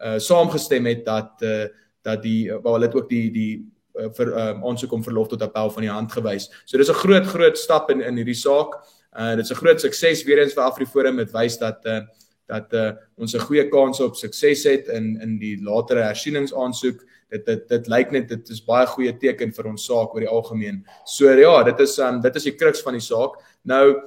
uh 0.00 0.18
saamgestem 0.18 0.86
het 0.88 1.04
dat 1.04 1.44
uh 1.44 1.66
dat 2.02 2.22
die 2.22 2.50
waar 2.50 2.74
hulle 2.74 2.88
het 2.88 2.96
ook 2.96 3.08
die 3.08 3.30
die 3.30 3.71
vir 4.16 4.32
um, 4.40 4.64
aansoek 4.64 4.92
om 4.92 5.04
verlof 5.04 5.28
tot 5.28 5.42
appel 5.42 5.70
van 5.70 5.82
die 5.82 5.92
hand 5.92 6.12
gewys. 6.12 6.48
So 6.64 6.78
dis 6.78 6.88
'n 6.88 7.02
groot 7.04 7.26
groot 7.26 7.58
stap 7.58 7.90
in 7.90 8.00
in 8.00 8.16
hierdie 8.16 8.38
saak. 8.38 8.80
Uh 9.12 9.36
dit's 9.36 9.50
'n 9.50 9.60
groot 9.60 9.80
sukses 9.80 10.24
weer 10.24 10.38
eens 10.38 10.54
vir 10.54 10.64
AfriForum 10.64 11.16
met 11.16 11.32
wys 11.32 11.58
dat 11.58 11.84
uh 11.86 12.00
dat 12.48 12.72
uh 12.72 12.92
ons 13.16 13.34
'n 13.34 13.40
goeie 13.40 13.68
kans 13.68 14.00
op 14.00 14.16
sukses 14.16 14.64
het 14.64 14.88
in 14.88 15.18
in 15.20 15.38
die 15.38 15.56
latere 15.62 16.02
hersieningsaansoek 16.02 17.04
dit 17.30 17.46
dit 17.46 17.68
dit 17.68 17.88
lyk 17.88 18.10
net 18.12 18.28
dit 18.28 18.50
is 18.50 18.64
baie 18.64 18.86
goeie 18.86 19.12
teken 19.12 19.52
vir 19.52 19.66
ons 19.66 19.86
saak 19.86 20.14
oor 20.14 20.20
die 20.20 20.28
algemeen. 20.28 20.84
So 21.04 21.30
ja, 21.30 21.62
dit 21.62 21.80
is 21.80 21.98
um 21.98 22.20
dit 22.20 22.36
is 22.36 22.44
die 22.44 22.56
kruks 22.56 22.82
van 22.82 22.92
die 22.94 23.04
saak. 23.04 23.38
Nou 23.64 24.02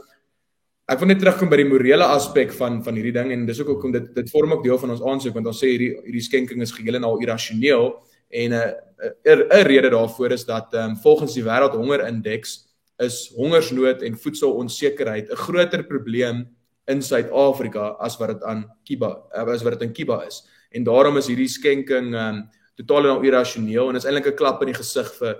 ek 0.85 0.99
wil 0.99 1.07
net 1.07 1.19
terugkom 1.19 1.49
by 1.49 1.57
die 1.57 1.69
morele 1.69 2.05
aspek 2.05 2.51
van 2.53 2.83
van 2.85 2.95
hierdie 2.95 3.13
ding 3.13 3.31
en 3.33 3.45
dis 3.45 3.59
ook 3.61 3.67
hoekom 3.73 3.91
dit 3.91 4.11
dit 4.15 4.29
vorm 4.29 4.53
ook 4.53 4.63
deel 4.63 4.77
van 4.77 4.93
ons 4.93 5.01
aansoek 5.01 5.33
want 5.33 5.47
ons 5.47 5.61
sê 5.63 5.71
hierdie 5.73 5.95
hierdie 6.05 6.25
skenking 6.27 6.61
is 6.61 6.75
geheel 6.75 6.99
en 6.99 7.07
al 7.09 7.21
irrasioneel 7.25 7.95
en 8.35 8.51
'n 8.51 8.73
uh, 9.03 9.33
'n 9.33 9.41
'n 9.49 9.65
rede 9.67 9.89
daarvoor 9.89 10.31
is 10.31 10.45
dat 10.45 10.73
um 10.73 10.95
volgens 10.97 11.33
die 11.33 11.43
wêreldhongerindeks 11.43 12.51
is 12.97 13.31
hongersnood 13.35 14.01
en 14.01 14.17
voedselonsekerheid 14.17 15.31
'n 15.31 15.35
groter 15.35 15.83
probleem 15.83 16.47
in 16.87 17.01
Suid-Afrika 17.01 17.95
as 17.99 18.17
wat 18.17 18.27
dit 18.27 18.43
aan 18.43 18.65
Kiba 18.83 19.11
as 19.31 19.63
wat 19.63 19.79
dit 19.79 19.81
in 19.81 19.93
Kiba 19.93 20.23
is. 20.25 20.43
En 20.71 20.83
daarom 20.83 21.17
is 21.17 21.27
hierdie 21.27 21.49
skenking 21.49 22.13
um 22.15 22.49
totaal 22.75 23.05
en 23.05 23.15
al 23.15 23.23
irrasioneel 23.23 23.89
en 23.89 23.95
is 23.95 24.05
eintlik 24.05 24.27
'n 24.27 24.35
klap 24.35 24.61
in 24.61 24.73
die 24.73 24.81
gesig 24.81 25.11
vir 25.19 25.35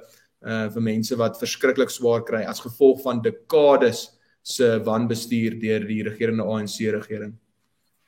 uh 0.45 0.69
vir 0.69 0.81
mense 0.81 1.15
wat 1.15 1.39
verskriklik 1.39 1.89
swaar 1.89 2.23
kry 2.23 2.43
as 2.43 2.61
gevolg 2.61 3.01
van 3.03 3.21
dekades 3.21 4.09
se 4.43 4.79
wanbestuur 4.85 5.59
deur 5.59 5.87
die 5.87 6.03
regerende 6.03 6.43
ANC 6.43 6.79
regering. 6.93 7.33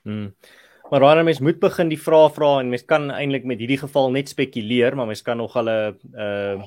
Hmm. 0.03 0.33
Maar 0.87 1.01
raai 1.03 1.23
mens 1.27 1.41
moet 1.43 1.57
begin 1.59 1.89
die 1.91 1.99
vrae 1.99 2.29
vra 2.31 2.53
en 2.61 2.69
mens 2.71 2.85
kan 2.87 3.09
eintlik 3.11 3.43
met 3.43 3.59
hierdie 3.59 3.79
geval 3.81 4.05
net 4.15 4.29
spekuleer, 4.31 4.95
maar 4.95 5.09
mens 5.09 5.21
kan 5.21 5.37
nog 5.37 5.57
'n 5.57 5.67
uh 5.67 6.63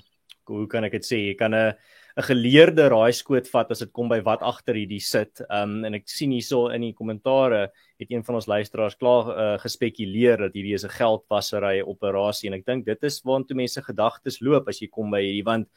hoe 0.50 0.66
kan 0.66 0.84
ek 0.84 0.92
dit 0.92 1.04
sê, 1.04 1.16
jy 1.30 1.34
kan 1.38 1.54
'n 1.54 1.72
'n 2.18 2.22
geleerde 2.28 2.88
raaiskoot 2.90 3.48
vat 3.48 3.70
as 3.70 3.78
dit 3.78 3.92
kom 3.92 4.08
by 4.08 4.20
wat 4.20 4.42
agter 4.42 4.74
hierdie 4.74 5.00
sit. 5.00 5.40
Um 5.48 5.84
en 5.84 5.94
ek 5.94 6.08
sien 6.08 6.32
hierso 6.32 6.68
in 6.68 6.82
die 6.82 6.92
kommentare 6.92 7.70
het 7.98 8.10
een 8.10 8.24
van 8.24 8.34
ons 8.34 8.46
luisteraars 8.46 8.96
klaar 8.96 9.26
uh, 9.28 9.58
gespekuleer 9.58 10.36
dat 10.36 10.52
hierdie 10.52 10.74
is 10.74 10.84
'n 10.84 10.96
geldwasery 11.00 11.80
operasie 11.80 12.48
en 12.48 12.54
ek 12.58 12.66
dink 12.66 12.84
dit 12.84 13.04
is 13.04 13.22
waartoe 13.24 13.56
mense 13.56 13.80
gedagtes 13.80 14.40
loop 14.40 14.68
as 14.68 14.80
jy 14.80 14.88
kom 14.88 15.10
by 15.10 15.20
hierdie 15.22 15.44
want 15.44 15.68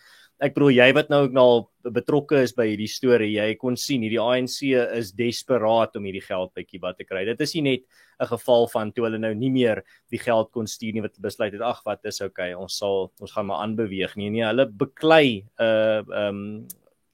ek 0.43 0.55
bedoel 0.57 0.73
jy 0.75 0.87
wat 0.95 1.11
nou 1.11 1.21
ook 1.25 1.35
nou 1.35 1.47
betrokke 1.95 2.41
is 2.43 2.53
by 2.55 2.65
hierdie 2.67 2.89
storie, 2.91 3.31
jy 3.37 3.55
kon 3.59 3.77
sien 3.79 4.03
hierdie 4.03 4.21
ANC 4.21 4.57
is 4.99 5.13
desperaat 5.15 5.95
om 5.99 6.07
hierdie 6.07 6.23
geld 6.23 6.51
by 6.55 6.65
Kiba 6.67 6.93
te 6.97 7.07
kry. 7.07 7.23
Dit 7.27 7.41
is 7.45 7.55
nie 7.55 7.63
net 7.63 7.83
'n 8.19 8.27
geval 8.27 8.67
van 8.67 8.91
toe 8.91 9.05
hulle 9.05 9.19
nou 9.19 9.33
nie 9.33 9.49
meer 9.49 9.83
die 10.11 10.19
geld 10.19 10.51
kon 10.51 10.67
stuur 10.67 10.93
nie 10.93 11.01
wat 11.01 11.19
besluit 11.19 11.53
het 11.53 11.61
ag 11.61 11.81
wat 11.85 12.05
is 12.05 12.21
okay, 12.21 12.53
ons 12.53 12.77
sal 12.77 13.11
ons 13.19 13.31
gaan 13.31 13.45
maar 13.45 13.63
aanbeweeg 13.63 14.15
nie. 14.15 14.29
Nee, 14.29 14.45
hulle 14.45 14.65
beklei 14.65 15.45
uh, 15.59 16.03
um, 16.11 16.67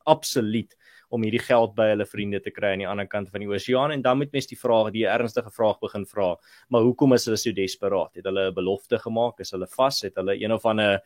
absoluut 0.05 0.75
om 1.09 1.23
hierdie 1.23 1.41
geld 1.41 1.73
by 1.75 1.89
hulle 1.93 2.05
vriende 2.05 2.39
te 2.39 2.51
kry 2.51 2.73
aan 2.73 2.83
die 2.83 2.87
ander 2.89 3.07
kant 3.07 3.29
van 3.29 3.41
die 3.41 3.49
oseaan 3.49 3.91
en 3.91 4.01
dan 4.01 4.17
moet 4.17 4.31
mens 4.31 4.47
die 4.47 4.57
vraag, 4.57 4.91
die 4.93 5.07
ernstige 5.09 5.49
vraag 5.49 5.79
begin 5.81 6.05
vra, 6.05 6.35
maar 6.69 6.85
hoekom 6.85 7.13
is 7.13 7.25
hulle 7.25 7.37
so 7.37 7.51
desperaat? 7.51 8.15
Het 8.15 8.25
hulle 8.25 8.49
'n 8.51 8.53
belofte 8.53 8.99
gemaak? 8.99 9.39
Is 9.39 9.51
hulle 9.51 9.67
vas? 9.67 10.01
Het 10.01 10.15
hulle 10.15 10.37
een 10.37 10.51
of 10.51 10.65
ander 10.65 11.01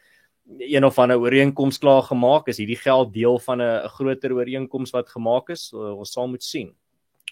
een 0.60 0.86
of 0.86 1.00
ander 1.00 1.20
ooreenkoms 1.20 1.78
klaar 1.78 2.04
gemaak? 2.04 2.48
Is 2.48 2.58
hierdie 2.58 2.80
geld 2.80 3.14
deel 3.14 3.40
van 3.40 3.62
'n 3.62 3.88
groter 3.88 4.34
ooreenkoms 4.34 4.92
wat 4.92 5.10
gemaak 5.10 5.50
is? 5.50 5.74
Ons 5.74 6.12
sal 6.12 6.28
moet 6.28 6.44
sien. 6.44 6.74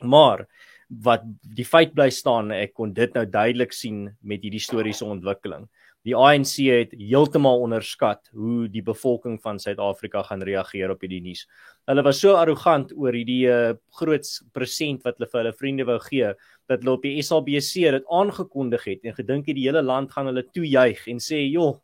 Maar 0.01 0.47
wat 0.87 1.23
die 1.55 1.65
feit 1.65 1.93
bly 1.93 2.09
staan 2.09 2.51
ek 2.51 2.73
kon 2.73 2.93
dit 2.93 3.13
nou 3.13 3.25
duidelik 3.25 3.71
sien 3.73 4.17
met 4.21 4.41
hierdie 4.41 4.59
historiese 4.59 5.05
ontwikkeling 5.05 5.69
die 6.07 6.15
ANC 6.17 6.55
het 6.65 6.93
heeltemal 6.97 7.61
onderskat 7.61 8.31
hoe 8.33 8.65
die 8.71 8.81
bevolking 8.85 9.37
van 9.41 9.59
Suid-Afrika 9.61 10.23
gaan 10.25 10.41
reageer 10.41 10.93
op 10.93 11.03
hierdie 11.05 11.21
nuus. 11.21 11.43
Hulle 11.89 12.03
was 12.05 12.21
so 12.23 12.33
arrogant 12.39 12.93
oor 12.97 13.13
hierdie 13.13 13.45
uh, 13.49 13.75
groot 13.99 14.25
present 14.55 15.05
wat 15.05 15.19
hulle 15.19 15.29
vir 15.29 15.41
hulle 15.41 15.53
vriende 15.59 15.85
wou 15.89 15.99
gee 16.07 16.33
dat 16.71 16.81
hulle 16.81 16.95
op 16.97 17.05
die 17.05 17.21
SABC 17.21 17.85
dit 17.97 18.09
aangekondig 18.09 18.87
het 18.89 19.05
en 19.05 19.17
gedink 19.17 19.51
het 19.51 19.59
die 19.59 19.67
hele 19.67 19.83
land 19.85 20.11
gaan 20.13 20.31
hulle 20.31 20.45
toejuig 20.55 21.05
en 21.11 21.21
sê 21.21 21.43
joh 21.45 21.77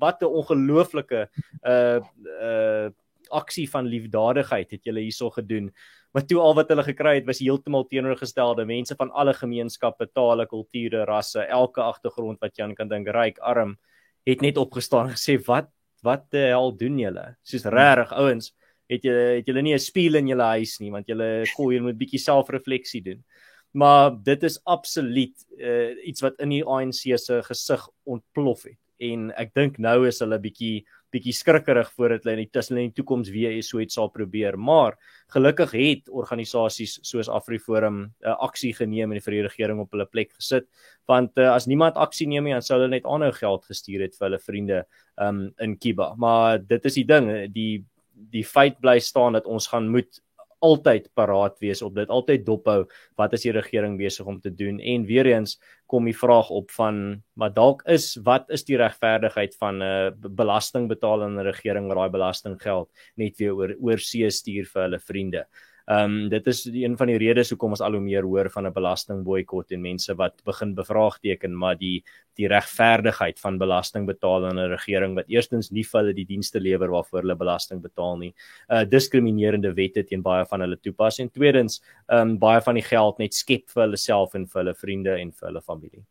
wat 0.00 0.22
'n 0.22 0.36
ongelooflike 0.42 1.26
uh 1.64 2.00
uh 2.40 2.92
aksie 3.30 3.66
van 3.70 3.86
liefdadigheid 3.86 4.70
het 4.70 4.84
julle 4.84 5.00
hierso 5.00 5.30
gedoen. 5.30 5.70
Maar 6.12 6.26
toe 6.26 6.40
al 6.40 6.54
wat 6.54 6.68
hulle 6.72 6.84
gekry 6.86 7.14
het 7.18 7.26
was 7.26 7.42
heeltemal 7.44 7.86
teenoorgestelde 7.90 8.64
mense 8.64 8.94
van 8.96 9.10
alle 9.10 9.34
gemeenskappe, 9.34 10.08
tale, 10.12 10.46
kulture, 10.46 11.04
rasse, 11.04 11.44
elke 11.46 11.82
agtergrond 11.82 12.40
wat 12.40 12.56
jy 12.56 12.72
kan 12.74 12.88
dink, 12.88 13.08
ryk, 13.08 13.38
arm, 13.38 13.76
het 14.26 14.40
net 14.40 14.56
opgestaan 14.56 15.10
en 15.10 15.18
gesê 15.18 15.38
wat 15.46 15.72
wat 16.04 16.28
die 16.30 16.52
hel 16.52 16.70
doen 16.76 16.98
julle? 17.00 17.24
Soos 17.42 17.64
regtig 17.72 18.12
ouens, 18.14 18.52
het 18.90 19.06
julle 19.06 19.26
het 19.40 19.48
julle 19.48 19.62
nie 19.62 19.74
'n 19.74 19.82
spieël 19.82 20.14
in 20.20 20.28
julle 20.28 20.48
huis 20.56 20.78
nie 20.80 20.90
want 20.90 21.06
julle 21.06 21.44
koei 21.56 21.74
julle 21.74 21.86
moet 21.86 21.98
bietjie 21.98 22.22
selfrefleksie 22.22 23.02
doen 23.02 23.24
maar 23.72 24.10
dit 24.22 24.42
is 24.42 24.60
absoluut 24.64 25.46
uh, 25.58 25.92
iets 26.06 26.22
wat 26.22 26.38
in 26.40 26.50
die 26.50 26.64
ANC 26.64 27.18
se 27.18 27.42
gesig 27.42 27.88
ontplof 28.04 28.62
het 28.64 28.78
en 28.98 29.32
ek 29.36 29.54
dink 29.54 29.78
nou 29.78 30.06
is 30.06 30.20
hulle 30.20 30.38
bietjie 30.38 30.86
bietjie 31.16 31.34
skrikkerig 31.34 31.90
voordat 31.96 32.24
hulle 32.24 32.36
in 32.38 32.44
die 32.44 32.52
tussen 32.52 32.78
in 32.78 32.90
die 32.90 32.98
toekoms 33.00 33.32
weer 33.34 33.56
so 33.64 33.80
iets 33.82 33.98
sal 33.98 34.12
probeer. 34.12 34.56
Maar 34.56 34.96
gelukkig 35.34 35.72
het 35.72 36.10
organisasies 36.12 36.98
soos 37.02 37.28
AfriForum 37.28 37.96
'n 38.02 38.12
uh, 38.22 38.36
aksie 38.46 38.72
geneem 38.74 39.12
en 39.12 39.20
vir 39.20 39.32
die 39.32 39.46
regering 39.48 39.80
op 39.80 39.90
hulle 39.90 40.06
plek 40.06 40.32
gesit 40.36 40.68
want 41.06 41.38
uh, 41.38 41.52
as 41.54 41.66
niemand 41.66 41.96
aksie 41.96 42.26
neem 42.26 42.44
nie 42.44 42.54
dan 42.54 42.62
sou 42.62 42.78
hulle 42.78 42.90
net 42.90 43.06
aanhou 43.06 43.32
geld 43.32 43.64
gestuur 43.64 44.06
het 44.06 44.16
vir 44.16 44.28
hulle 44.28 44.42
vriende 44.42 44.84
um, 45.16 45.52
in 45.58 45.76
Kiba 45.78 46.14
maar 46.16 46.58
dit 46.58 46.84
is 46.84 46.94
die 46.94 47.06
ding 47.06 47.30
die 47.52 47.84
die 48.32 48.44
feit 48.44 48.78
bly 48.80 48.98
staan 49.00 49.36
dat 49.36 49.46
ons 49.46 49.68
gaan 49.68 49.90
moet 49.92 50.22
altyd 50.66 51.08
paraat 51.14 51.58
wees 51.62 51.82
op 51.86 51.94
dit, 51.96 52.10
altyd 52.10 52.44
dophou 52.46 52.82
wat 53.20 53.36
is 53.36 53.46
die 53.46 53.54
regering 53.54 53.96
besig 54.00 54.26
om 54.26 54.40
te 54.42 54.52
doen 54.52 54.80
en 54.80 55.06
weer 55.08 55.30
eens 55.30 55.56
kom 55.86 56.08
die 56.08 56.16
vraag 56.16 56.50
op 56.50 56.72
van 56.74 57.22
maar 57.38 57.54
dalk 57.54 57.84
is 57.90 58.14
wat 58.26 58.50
is 58.50 58.66
die 58.66 58.78
regverdigheid 58.80 59.54
van 59.60 59.78
'n 59.78 59.86
uh, 59.86 60.34
belastingbetalende 60.42 61.46
regering 61.46 61.88
wat 61.88 61.96
daai 62.00 62.16
belastinggeld 62.18 62.90
net 63.16 63.38
weer 63.38 63.54
oor 63.54 63.74
oor 63.80 63.98
see 63.98 64.30
stuur 64.30 64.66
vir 64.72 64.82
hulle 64.82 65.00
vriende. 65.00 65.46
Ehm 65.86 66.04
um, 66.10 66.28
dit 66.28 66.46
is 66.46 66.64
een 66.66 66.96
van 66.98 67.06
die 67.06 67.18
redes 67.18 67.52
hoekom 67.52 67.70
ons 67.76 67.80
al 67.80 67.94
hoe 67.94 68.02
meer 68.02 68.24
hoor 68.26 68.48
van 68.50 68.66
'n 68.66 68.72
belastingboikot 68.74 69.70
en 69.70 69.80
mense 69.80 70.14
wat 70.14 70.42
begin 70.44 70.74
bevraagteken 70.74 71.54
maar 71.54 71.76
die 71.78 72.02
die 72.34 72.48
regverdigheid 72.48 73.38
van 73.40 73.58
belasting 73.58 74.06
betaal 74.06 74.46
aan 74.46 74.58
'n 74.58 74.68
regering 74.74 75.14
wat 75.14 75.28
eerstens 75.28 75.70
nie 75.70 75.84
vir 75.84 76.00
hulle 76.00 76.14
die 76.14 76.26
dienste 76.26 76.60
lewer 76.60 76.90
waarvoor 76.90 77.20
hulle 77.20 77.36
belasting 77.36 77.82
betaal 77.82 78.16
nie. 78.16 78.34
uh, 78.68 78.84
diskriminerende 78.84 79.74
wette 79.74 80.02
teen 80.02 80.22
baie 80.22 80.44
van 80.44 80.60
hulle 80.60 80.76
toepas 80.76 81.18
en 81.18 81.30
tweedens 81.30 81.80
ehm 82.08 82.20
um, 82.20 82.38
baie 82.38 82.60
van 82.60 82.74
die 82.74 82.88
geld 82.88 83.18
net 83.18 83.34
skep 83.34 83.70
vir 83.70 83.82
hulle 83.82 83.96
self 83.96 84.34
en 84.34 84.46
vir 84.46 84.62
hulle 84.62 84.74
vriende 84.74 85.14
en 85.20 85.32
vir 85.32 85.48
hulle 85.48 85.62
familie. 85.62 86.04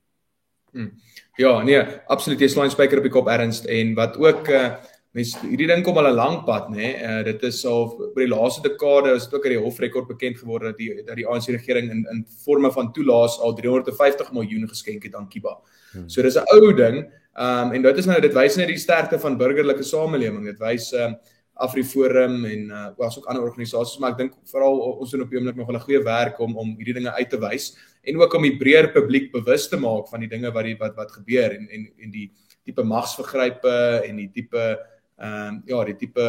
Hmm. 0.71 0.91
Ja, 1.37 1.63
nee, 1.63 1.81
absoluut 2.07 2.39
jy 2.39 2.47
slaan 2.47 2.71
spyker 2.71 2.97
op 2.97 3.03
die 3.03 3.11
kop 3.11 3.27
ernst 3.27 3.65
en 3.65 3.93
wat 3.95 4.17
ook 4.17 4.47
uh, 4.47 4.75
mens 5.15 5.31
hierdie 5.39 5.67
ding 5.69 5.83
kom 5.83 5.97
al 5.97 6.09
'n 6.09 6.15
lang 6.15 6.37
pad 6.45 6.69
nê. 6.69 6.75
Nee? 6.75 6.93
Uh, 6.99 7.23
dit 7.23 7.43
is 7.43 7.65
al 7.65 7.85
oor 7.99 8.19
die 8.19 8.31
laaste 8.31 8.61
dekade 8.67 9.15
is 9.15 9.27
dit 9.27 9.33
ook 9.33 9.45
uit 9.45 9.53
die 9.55 9.63
hofrekord 9.63 10.07
bekend 10.07 10.37
geword 10.37 10.63
dat 10.63 10.77
die 10.77 11.03
dat 11.03 11.15
die 11.15 11.27
ANC 11.27 11.47
regering 11.55 11.91
in 11.91 12.05
in 12.11 12.25
forme 12.43 12.71
van 12.71 12.91
toelaas 12.91 13.39
al 13.39 13.55
350 13.55 14.33
miljoen 14.33 14.67
geskenk 14.67 15.03
het 15.03 15.15
aan 15.15 15.29
Kiba. 15.29 15.57
Hmm. 15.93 16.09
So 16.09 16.21
dis 16.21 16.35
'n 16.35 16.43
ou 16.51 16.73
ding. 16.73 17.07
Um 17.35 17.71
en 17.71 17.81
dit 17.81 17.97
is 17.97 18.05
nou 18.05 18.19
dit 18.21 18.33
wys 18.33 18.55
net 18.55 18.67
die 18.67 18.77
sterkte 18.77 19.19
van 19.19 19.37
burgerlike 19.37 19.83
samelewing. 19.83 20.45
Dit 20.45 20.59
wys 20.59 20.91
um 20.93 21.15
Afriforum 21.55 22.45
en 22.45 22.69
uh 22.69 22.89
was 22.97 23.17
ook 23.17 23.25
ander 23.25 23.43
organisasies 23.43 23.99
maar 23.99 24.11
ek 24.11 24.17
dink 24.17 24.33
veral 24.51 24.79
ons 24.99 25.11
doen 25.11 25.21
op 25.23 25.29
die 25.29 25.39
oomblik 25.39 25.55
nog 25.55 25.71
'n 25.71 25.79
goeie 25.79 26.03
werk 26.03 26.39
om 26.39 26.57
om 26.57 26.75
hierdie 26.75 26.93
dinge 26.99 27.13
uit 27.15 27.29
te 27.29 27.39
wys 27.39 27.77
en 28.03 28.19
ook 28.19 28.33
om 28.33 28.43
die 28.43 28.57
breër 28.57 28.91
publiek 28.91 29.31
bewus 29.31 29.69
te 29.69 29.77
maak 29.77 30.09
van 30.09 30.19
die 30.19 30.27
dinge 30.27 30.51
wat 30.51 30.65
die 30.65 30.75
wat 30.75 30.95
wat 30.95 31.11
gebeur 31.11 31.55
en 31.55 31.69
en 31.71 31.87
en 32.03 32.11
die 32.11 32.31
tipe 32.65 32.83
magsvergrype 32.83 34.03
en 34.03 34.17
die 34.17 34.29
tipe 34.33 34.77
ehm 35.17 35.55
uh, 35.55 35.61
ja 35.65 35.83
die 35.85 35.95
tipe 35.95 36.25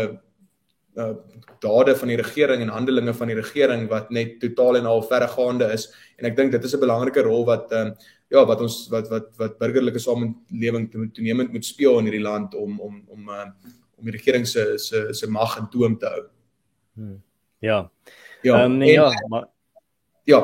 uh 0.97 1.15
dade 1.61 1.93
van 1.97 2.09
die 2.09 2.17
regering 2.17 2.63
en 2.63 2.73
handelinge 2.73 3.13
van 3.15 3.29
die 3.29 3.37
regering 3.37 3.89
wat 3.89 4.11
net 4.11 4.39
totaal 4.41 4.77
en 4.77 4.87
al 4.87 5.03
verregaande 5.03 5.67
is 5.73 5.91
en 6.17 6.25
ek 6.25 6.37
dink 6.37 6.53
dit 6.53 6.65
is 6.65 6.75
'n 6.75 6.81
belangrike 6.81 7.23
rol 7.23 7.45
wat 7.45 7.73
ehm 7.73 7.87
um, 7.87 7.97
ja 8.31 8.45
wat 8.45 8.61
ons 8.61 8.89
wat 8.91 9.09
wat 9.11 9.27
wat 9.39 9.59
burgerlike 9.59 9.99
samelewing 9.99 10.89
toenemend 10.91 11.53
moet 11.53 11.65
speel 11.65 11.99
in 11.99 12.09
hierdie 12.09 12.25
land 12.25 12.55
om 12.55 12.81
om 12.81 13.03
om 13.07 13.29
uh, 13.29 13.51
om 13.97 14.05
die 14.05 14.17
regering 14.17 14.47
se 14.47 14.79
se 14.79 15.13
se 15.15 15.27
mag 15.31 15.59
in 15.59 15.69
toom 15.73 15.99
te 15.99 16.07
hou. 16.07 16.25
Hmm. 16.95 17.23
Ja. 17.59 17.91
Ja, 18.43 18.65
um, 18.65 18.77
nee, 18.79 18.89
en, 18.89 18.95
ja, 18.95 19.27
maar 19.29 19.47
ja. 20.25 20.41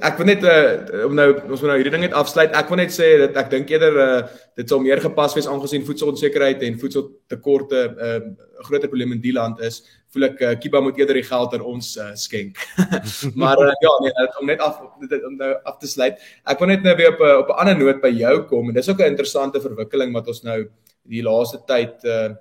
Ek 0.00 0.16
wil 0.16 0.24
net 0.24 0.44
uh, 0.48 1.02
om 1.04 1.12
nou 1.12 1.26
ons 1.52 1.60
moet 1.60 1.68
nou 1.68 1.74
hierdie 1.76 1.92
ding 1.92 2.06
net 2.06 2.14
afsluit. 2.16 2.54
Ek 2.56 2.70
wil 2.72 2.78
net 2.80 2.94
sê 2.94 3.10
dat 3.20 3.34
ek 3.42 3.50
dink 3.52 3.68
eerder 3.74 3.98
uh, 4.00 4.22
dit 4.56 4.70
sal 4.70 4.80
meer 4.80 5.02
gepas 5.04 5.34
wees 5.36 5.48
aangesien 5.50 5.84
voedselonsekerheid 5.84 6.64
en 6.64 6.78
voedseltekorte 6.80 7.82
'n 7.90 7.98
uh, 8.00 8.46
groter 8.64 8.88
probleem 8.88 9.12
in 9.12 9.20
die 9.20 9.34
land 9.36 9.60
is. 9.60 9.82
Voel 10.16 10.30
ek 10.30 10.40
uh, 10.40 10.54
Kiba 10.56 10.80
moet 10.80 10.96
eerder 10.96 11.20
die 11.20 11.26
geld 11.28 11.52
aan 11.52 11.66
ons 11.74 11.90
uh, 12.00 12.08
skenk. 12.16 12.56
maar 13.42 13.60
uh, 13.60 13.68
ja, 13.84 13.92
nee, 14.00 14.26
om 14.40 14.48
net 14.48 14.64
af 14.64 14.80
om 14.80 15.36
nou 15.36 15.52
af 15.68 15.76
te 15.76 15.92
sluit. 15.92 16.16
Ek 16.48 16.64
wil 16.64 16.72
net 16.72 16.88
nou 16.88 16.96
weer 16.96 17.12
op 17.12 17.20
'n 17.20 17.36
op 17.44 17.52
'n 17.52 17.60
ander 17.60 17.76
noot 17.76 18.00
by 18.00 18.14
jou 18.16 18.34
kom 18.48 18.72
en 18.72 18.74
dis 18.80 18.88
ook 18.88 19.04
'n 19.04 19.12
interessante 19.12 19.60
verwikkeling 19.60 20.16
wat 20.16 20.28
ons 20.28 20.40
nou 20.42 20.70
die 21.04 21.22
laaste 21.22 21.60
tyd 21.68 22.00
uh, 22.08 22.32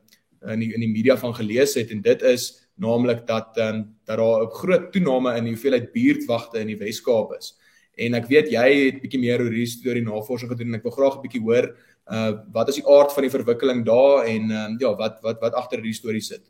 in 0.47 0.59
die, 0.59 0.71
in 0.73 0.87
die 0.87 0.93
media 0.95 1.17
van 1.17 1.35
gelees 1.35 1.75
het 1.75 1.91
en 1.91 2.01
dit 2.01 2.21
is 2.21 2.60
naamlik 2.81 3.25
dat 3.29 3.57
ehm 3.57 3.75
um, 3.75 3.81
dat 4.05 4.17
daar 4.17 4.43
'n 4.43 4.55
groot 4.61 4.91
toename 4.91 5.37
in 5.37 5.43
die 5.43 5.53
hoeveelheid 5.53 5.91
buurtwagte 5.93 6.59
in 6.59 6.67
die 6.67 6.77
Wes-Kaap 6.77 7.35
is. 7.37 7.57
En 7.97 8.13
ek 8.13 8.27
weet 8.27 8.51
jy 8.51 8.67
het 8.85 9.01
bietjie 9.01 9.19
meer 9.19 9.39
oor 9.39 9.51
hierdie 9.51 9.67
storie 9.67 10.03
navorsing 10.03 10.49
gedoen 10.51 10.71
en 10.71 10.79
ek 10.79 10.83
wil 10.83 10.97
graag 10.97 11.17
'n 11.17 11.25
bietjie 11.25 11.41
hoor 11.41 11.75
uh 12.11 12.31
wat 12.51 12.69
is 12.69 12.79
die 12.81 12.87
aard 12.87 13.13
van 13.13 13.23
die 13.23 13.35
verwikkeling 13.37 13.85
daar 13.85 14.25
en 14.25 14.51
ehm 14.51 14.71
um, 14.71 14.77
ja, 14.79 14.95
wat 14.95 15.21
wat 15.21 15.39
wat 15.41 15.53
agter 15.53 15.79
hierdie 15.79 16.01
storie 16.01 16.21
sit. 16.21 16.43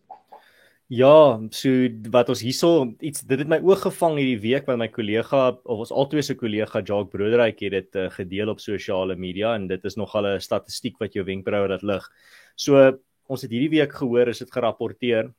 Ja, 0.91 1.39
so 1.55 1.69
wat 2.11 2.29
ons 2.29 2.41
hierso 2.43 2.93
iets 2.99 3.21
dit 3.23 3.39
het 3.39 3.47
my 3.47 3.61
oog 3.63 3.79
gevang 3.79 4.17
hierdie 4.19 4.41
week 4.43 4.67
met 4.67 4.77
my 4.77 4.87
kollega 4.91 5.57
of 5.63 5.85
ons 5.85 5.91
altyd 5.91 6.25
se 6.25 6.35
kollega 6.35 6.81
Jacques 6.81 7.11
Broederyk 7.13 7.61
het 7.63 7.71
dit 7.71 7.95
uh, 7.95 8.09
gedeel 8.11 8.49
op 8.51 8.59
sosiale 8.59 9.15
media 9.15 9.53
en 9.55 9.67
dit 9.67 9.85
is 9.85 9.95
nogal 9.95 10.27
'n 10.35 10.39
statistiek 10.39 10.99
wat 10.99 11.13
jou 11.13 11.23
wenkbroue 11.23 11.69
laat 11.69 11.83
lig. 11.83 12.09
So 12.55 12.75
ons 13.27 13.41
het 13.41 13.51
hierdie 13.51 13.79
week 13.79 13.93
gehoor 13.93 14.27
is 14.27 14.39
dit 14.39 14.51
gerapporteer 14.51 15.31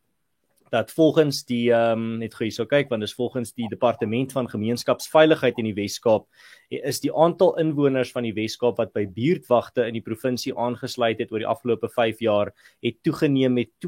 dat 0.72 0.88
volgens 0.90 1.44
die 1.44 1.72
ehm 1.72 1.92
um, 1.92 2.18
net 2.22 2.34
gou 2.34 2.44
hierso 2.46 2.64
kyk 2.68 2.90
want 2.92 3.02
dis 3.04 3.14
volgens 3.14 3.52
die 3.52 3.68
departement 3.68 4.32
van 4.32 4.48
gemeenskapsveiligheid 4.48 5.58
in 5.60 5.64
die 5.68 5.76
Wes-Kaap 5.76 6.24
is 6.72 7.00
die 7.04 7.12
aantal 7.12 7.58
inwoners 7.60 8.12
van 8.14 8.22
die 8.24 8.32
Wes-Kaap 8.36 8.76
wat 8.80 8.92
by 8.96 9.04
buurtwagte 9.06 9.86
in 9.86 9.94
die 9.98 10.06
provinsie 10.06 10.54
aangesluit 10.56 11.18
het 11.20 11.32
oor 11.32 11.42
die 11.44 11.52
afgelope 11.52 11.88
5 11.92 12.20
jaar 12.24 12.48
het 12.80 12.96
toegeneem 13.04 13.52
met 13.60 13.70
277%. 13.84 13.86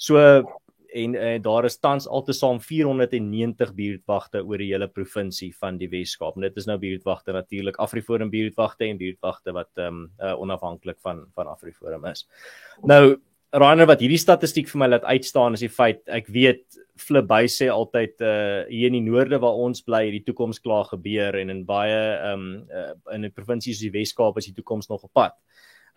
So 0.00 0.16
en 0.90 1.14
uh, 1.14 1.38
daar 1.42 1.64
is 1.68 1.78
tans 1.78 2.08
altesaam 2.08 2.60
490 2.60 3.74
buurtwagte 3.76 4.42
oor 4.42 4.58
die 4.58 4.72
hele 4.72 4.88
provinsie 4.88 5.56
van 5.56 5.78
die 5.78 5.88
Wes-Kaap. 5.92 6.34
Dit 6.40 6.56
is 6.58 6.66
nou 6.66 6.78
buurtwagte 6.80 7.32
natuurlik 7.36 7.76
Afriforum 7.78 8.30
buurtwagte 8.32 8.84
en 8.88 8.98
buurtwagte 8.98 9.52
wat 9.54 9.70
ehm 9.76 9.86
um, 9.86 10.10
uh, 10.18 10.40
onafhanklik 10.40 10.98
van 11.04 11.26
van 11.34 11.46
Afriforum 11.52 12.04
is. 12.10 12.28
Nou 12.82 13.20
Rainer 13.50 13.88
wat 13.90 13.98
hierdie 13.98 14.20
statistiek 14.20 14.68
vir 14.70 14.78
my 14.78 14.86
laat 14.92 15.06
uitstaan 15.10 15.56
is 15.56 15.64
die 15.64 15.72
feit 15.72 16.04
ek 16.06 16.28
weet 16.30 16.62
Fliby 17.00 17.48
sê 17.50 17.66
altyd 17.72 18.22
uh 18.22 18.62
hier 18.68 18.90
in 18.92 18.98
die 18.98 19.06
noorde 19.06 19.40
waar 19.42 19.58
ons 19.64 19.82
bly 19.82 20.04
hierdie 20.06 20.22
toekoms 20.28 20.60
klaar 20.62 20.86
gebeur 20.86 21.38
en 21.40 21.50
in 21.50 21.64
baie 21.66 21.98
um 22.30 22.44
uh, 22.70 22.92
in 23.14 23.26
'n 23.26 23.34
provinsie 23.34 23.74
soos 23.74 23.82
die 23.88 23.94
Wes-Kaap 23.96 24.38
is 24.38 24.50
die 24.50 24.54
toekoms 24.54 24.88
nog 24.88 25.02
op 25.02 25.12
pad. 25.12 25.34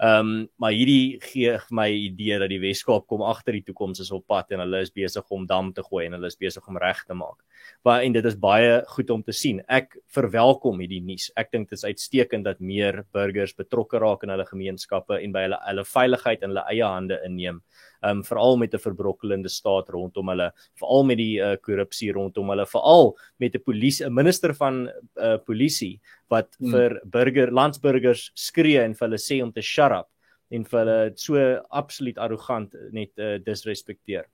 Ehm 0.02 0.20
um, 0.20 0.48
maar 0.58 0.74
hierdie 0.74 1.20
gee 1.22 1.58
my 1.70 1.88
idee 1.90 2.40
dat 2.42 2.50
die 2.50 2.60
Weskaap 2.60 3.06
kom 3.08 3.22
agter 3.22 3.54
die 3.54 3.64
toekoms 3.64 4.02
is 4.02 4.12
op 4.12 4.26
pad 4.28 4.52
en 4.52 4.64
hulle 4.64 4.82
is 4.82 4.92
besig 4.92 5.30
om 5.30 5.46
dam 5.48 5.72
te 5.74 5.84
gooi 5.84 6.06
en 6.06 6.18
hulle 6.18 6.32
is 6.32 6.40
besig 6.40 6.68
om 6.68 6.78
reg 6.82 7.04
te 7.06 7.14
maak. 7.14 7.38
Maar 7.84 8.04
en 8.04 8.14
dit 8.14 8.26
is 8.26 8.36
baie 8.40 8.82
goed 8.96 9.10
om 9.10 9.24
te 9.24 9.32
sien. 9.32 9.62
Ek 9.68 9.98
verwelkom 10.16 10.82
hierdie 10.82 11.02
nuus. 11.02 11.30
Ek 11.38 11.52
dink 11.52 11.70
dit 11.70 11.78
is 11.78 11.86
uitstekend 11.86 12.46
dat 12.46 12.60
meer 12.60 13.04
burgers 13.14 13.54
betrokke 13.54 14.02
raak 14.02 14.24
in 14.24 14.34
hulle 14.34 14.46
gemeenskappe 14.50 15.22
en 15.22 15.36
by 15.36 15.48
hulle 15.48 15.62
hulle 15.68 15.86
veiligheid 15.86 16.42
in 16.42 16.54
hulle 16.54 16.68
eie 16.72 16.94
hande 16.96 17.20
inneem 17.28 17.62
um 18.04 18.24
veral 18.24 18.58
met 18.58 18.74
'n 18.74 18.80
verbrokkelende 18.80 19.50
staat 19.50 19.90
rondom 19.90 20.30
hulle, 20.30 20.52
veral 20.80 21.04
met 21.04 21.18
die 21.18 21.40
uh, 21.40 21.56
korrupsie 21.56 22.12
rondom 22.12 22.50
hulle, 22.50 22.66
veral 22.66 23.18
met 23.40 23.56
'n 23.56 23.64
polisie, 23.64 24.06
'n 24.06 24.14
minister 24.14 24.54
van 24.54 24.90
uh, 25.16 25.38
polisie 25.38 26.00
wat 26.30 26.56
hmm. 26.60 26.72
vir 26.72 27.02
burger 27.06 27.52
landsburgers 27.52 28.32
skree 28.36 28.80
en 28.82 28.94
vir 28.94 29.08
hulle 29.08 29.22
sê 29.22 29.42
om 29.44 29.52
te 29.52 29.62
shut 29.62 29.92
up 29.92 30.10
en 30.52 30.64
vir 30.64 30.80
hulle 30.80 31.12
so 31.16 31.36
absoluut 31.72 32.18
arrogant 32.18 32.74
net 32.92 33.12
uh, 33.18 33.38
disrespekteer. 33.38 34.26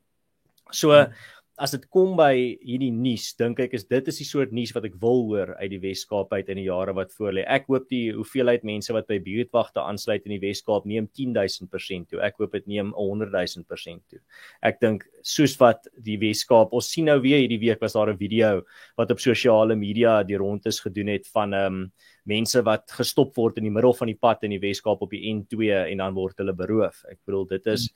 So 0.72 0.92
hmm 0.92 1.14
as 1.60 1.74
dit 1.76 1.84
kom 1.92 2.14
by 2.18 2.32
hierdie 2.64 2.92
nuus, 2.96 3.34
dink 3.40 3.60
ek 3.60 3.74
is 3.76 3.84
dit 3.90 4.08
is 4.12 4.20
die 4.22 4.28
soort 4.28 4.54
nuus 4.56 4.72
wat 4.76 4.86
ek 4.88 4.96
wil 5.02 5.26
hoor 5.28 5.52
uit 5.60 5.70
die 5.74 5.82
Wes-Kaap 5.84 6.32
uit 6.32 6.52
in 6.54 6.62
die 6.62 6.68
jare 6.70 6.94
wat 6.96 7.12
voorlê. 7.18 7.44
Ek 7.52 7.68
hoop 7.68 7.90
die 7.92 8.14
hoeveelheid 8.16 8.64
mense 8.68 8.96
wat 8.96 9.10
by 9.12 9.20
buurtwagte 9.24 9.84
aansluit 9.84 10.24
in 10.24 10.38
die 10.38 10.42
Wes-Kaap 10.44 10.88
neem 10.90 11.10
10000% 11.20 12.14
toe. 12.14 12.22
Ek 12.24 12.40
hoop 12.40 12.56
dit 12.56 12.70
neem 12.72 12.94
100000% 12.96 14.06
toe. 14.08 14.22
Ek 14.64 14.80
dink 14.80 15.04
soos 15.26 15.58
wat 15.60 15.90
die 16.00 16.16
Wes-Kaap, 16.22 16.72
ons 16.76 16.92
sien 16.94 17.12
nou 17.12 17.20
weer 17.24 17.44
hierdie 17.44 17.62
week 17.66 17.84
was 17.84 17.98
daar 17.98 18.14
'n 18.14 18.18
video 18.18 18.64
wat 18.98 19.12
op 19.12 19.20
sosiale 19.20 19.76
media 19.76 20.24
die 20.24 20.40
rondes 20.40 20.80
gedoen 20.80 21.12
het 21.12 21.28
van 21.28 21.54
ehm 21.54 21.74
um, 21.84 21.92
mense 22.30 22.62
wat 22.66 22.92
gestop 22.92 23.36
word 23.38 23.58
in 23.58 23.64
die 23.64 23.74
middel 23.74 23.94
van 23.94 24.08
die 24.08 24.18
pad 24.20 24.44
in 24.44 24.52
die 24.52 24.62
Wes-Kaap 24.62 25.02
op 25.02 25.12
die 25.12 25.34
N2 25.34 25.72
en 25.92 25.98
dan 26.04 26.14
word 26.14 26.38
hulle 26.42 26.54
beroof. 26.54 27.04
Ek 27.10 27.20
bedoel 27.26 27.48
dit 27.56 27.70
is 27.74 27.90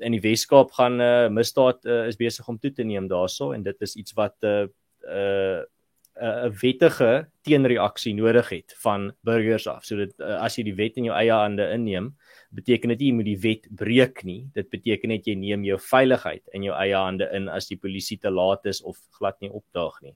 in 0.00 0.16
die 0.16 0.22
Wes-Kaap 0.24 0.72
gaan 0.72 0.96
'n 0.98 1.00
uh, 1.00 1.24
eh, 1.24 1.30
misdaad 1.30 1.84
uh, 1.84 2.06
is 2.06 2.16
besig 2.16 2.48
om 2.48 2.58
toe 2.58 2.72
te 2.72 2.84
neem 2.84 3.08
daarso 3.08 3.52
en 3.52 3.62
dit 3.62 3.82
is 3.82 3.96
iets 3.96 4.12
wat 4.12 4.36
'n 4.42 4.46
uh, 4.46 4.66
uh, 5.08 5.62
'n 6.20 6.52
wettige 6.60 7.28
teenreaksie 7.42 8.14
nodig 8.14 8.48
het 8.48 8.74
van 8.82 9.12
burgers 9.24 9.66
af. 9.66 9.84
So 9.84 9.96
dit 9.96 10.12
uh, 10.20 10.36
as 10.44 10.58
jy 10.58 10.66
die 10.68 10.76
wet 10.76 10.98
in 11.00 11.06
jou 11.08 11.14
eie 11.16 11.32
hande 11.32 11.64
inneem, 11.72 12.10
beteken 12.52 12.92
dit 12.92 13.00
nie 13.00 13.08
jy 13.08 13.14
moet 13.14 13.28
die 13.28 13.40
wet 13.40 13.68
breek 13.70 14.22
nie. 14.24 14.50
Dit 14.54 14.70
beteken 14.70 15.08
net 15.14 15.26
jy 15.26 15.34
neem 15.38 15.64
jou 15.64 15.78
veiligheid 15.80 16.42
in 16.52 16.66
jou 16.66 16.74
eie 16.76 16.96
hande 16.96 17.30
in 17.32 17.48
as 17.48 17.70
die 17.70 17.78
polisie 17.80 18.18
te 18.18 18.30
laat 18.30 18.66
is 18.66 18.82
of 18.82 18.98
glad 19.16 19.40
nie 19.40 19.50
opdaag 19.50 20.00
nie. 20.02 20.14